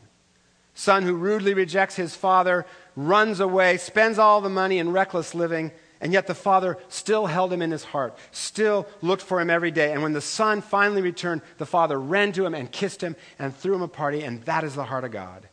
Son 0.74 1.02
who 1.02 1.14
rudely 1.14 1.52
rejects 1.52 1.96
his 1.96 2.14
father, 2.14 2.64
runs 2.94 3.40
away, 3.40 3.76
spends 3.76 4.18
all 4.18 4.40
the 4.40 4.48
money 4.48 4.78
in 4.78 4.92
reckless 4.92 5.34
living, 5.34 5.72
and 6.00 6.12
yet 6.12 6.26
the 6.26 6.34
father 6.34 6.78
still 6.88 7.26
held 7.26 7.52
him 7.52 7.60
in 7.60 7.70
his 7.70 7.84
heart, 7.84 8.16
still 8.32 8.86
looked 9.02 9.22
for 9.22 9.40
him 9.40 9.50
every 9.50 9.70
day. 9.70 9.92
And 9.92 10.02
when 10.02 10.14
the 10.14 10.20
son 10.20 10.62
finally 10.62 11.02
returned, 11.02 11.42
the 11.58 11.66
father 11.66 12.00
ran 12.00 12.32
to 12.32 12.46
him 12.46 12.54
and 12.54 12.72
kissed 12.72 13.02
him 13.02 13.16
and 13.38 13.54
threw 13.54 13.74
him 13.74 13.82
a 13.82 13.88
party. 13.88 14.22
And 14.22 14.42
that 14.44 14.64
is 14.64 14.74
the 14.74 14.84
heart 14.84 15.04
of 15.04 15.10
God. 15.10 15.48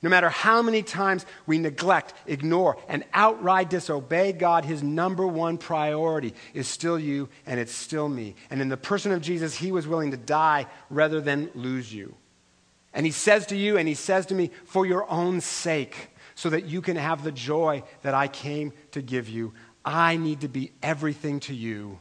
No 0.00 0.10
matter 0.10 0.28
how 0.28 0.60
many 0.60 0.82
times 0.82 1.24
we 1.46 1.58
neglect, 1.58 2.12
ignore, 2.26 2.76
and 2.88 3.04
outright 3.14 3.70
disobey 3.70 4.32
God, 4.32 4.64
his 4.66 4.82
number 4.82 5.26
one 5.26 5.56
priority 5.56 6.34
is 6.52 6.68
still 6.68 6.98
you 6.98 7.30
and 7.46 7.58
it's 7.58 7.72
still 7.72 8.08
me. 8.08 8.36
And 8.50 8.60
in 8.60 8.68
the 8.68 8.76
person 8.76 9.12
of 9.12 9.22
Jesus, 9.22 9.54
he 9.54 9.72
was 9.72 9.86
willing 9.86 10.10
to 10.10 10.18
die 10.18 10.66
rather 10.90 11.22
than 11.22 11.50
lose 11.54 11.92
you. 11.92 12.14
And 12.92 13.06
he 13.06 13.12
says 13.12 13.46
to 13.46 13.56
you 13.56 13.78
and 13.78 13.88
he 13.88 13.94
says 13.94 14.26
to 14.26 14.34
me, 14.34 14.50
for 14.66 14.84
your 14.84 15.10
own 15.10 15.40
sake, 15.40 16.10
so 16.34 16.50
that 16.50 16.66
you 16.66 16.82
can 16.82 16.96
have 16.96 17.24
the 17.24 17.32
joy 17.32 17.82
that 18.02 18.14
I 18.14 18.28
came 18.28 18.72
to 18.90 19.00
give 19.00 19.28
you, 19.28 19.54
I 19.84 20.16
need 20.16 20.40
to 20.40 20.48
be 20.48 20.72
everything 20.82 21.40
to 21.40 21.54
you 21.54 21.98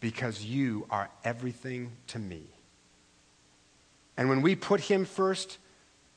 because 0.00 0.44
you 0.44 0.86
are 0.90 1.08
everything 1.24 1.92
to 2.08 2.18
me. 2.18 2.42
And 4.16 4.28
when 4.28 4.42
we 4.42 4.56
put 4.56 4.80
Him 4.80 5.04
first, 5.04 5.58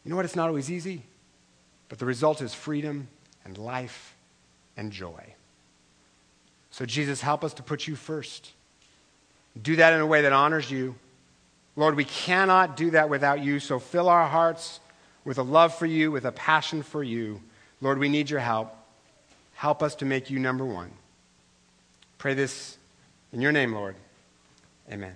you 0.04 0.10
know 0.10 0.16
what? 0.16 0.26
It's 0.26 0.36
not 0.36 0.50
always 0.50 0.72
easy, 0.72 1.04
but 1.88 2.00
the 2.00 2.06
result 2.06 2.42
is 2.42 2.54
freedom 2.54 3.08
and 3.46 3.58
life 3.58 4.16
and 4.76 4.92
joy. 4.92 5.36
So, 6.72 6.86
Jesus, 6.86 7.22
help 7.22 7.44
us 7.44 7.54
to 7.56 7.64
put 7.64 7.88
you 7.88 7.96
first. 7.96 8.52
Do 9.62 9.76
that 9.76 9.94
in 9.94 10.00
a 10.00 10.06
way 10.06 10.22
that 10.22 10.34
honors 10.34 10.72
you. 10.72 10.96
Lord, 11.76 11.96
we 11.96 12.06
cannot 12.06 12.78
do 12.78 12.92
that 12.92 13.10
without 13.10 13.42
you, 13.42 13.60
so 13.60 13.80
fill 13.80 14.10
our 14.10 14.28
hearts 14.28 14.80
with 15.24 15.38
a 15.38 15.44
love 15.44 15.76
for 15.76 15.86
you, 15.86 16.12
with 16.12 16.26
a 16.26 16.32
passion 16.32 16.84
for 16.84 17.04
you. 17.04 17.42
Lord, 17.82 17.98
we 17.98 18.10
need 18.10 18.30
your 18.30 18.40
help. 18.40 18.76
Help 19.62 19.84
us 19.84 19.94
to 19.94 20.06
make 20.06 20.32
you 20.32 20.40
number 20.40 20.66
one. 20.66 20.90
Pray 22.18 22.34
this 22.34 22.80
in 23.32 23.42
your 23.42 23.52
name, 23.52 23.74
Lord. 23.74 23.96
Amen. 24.92 25.14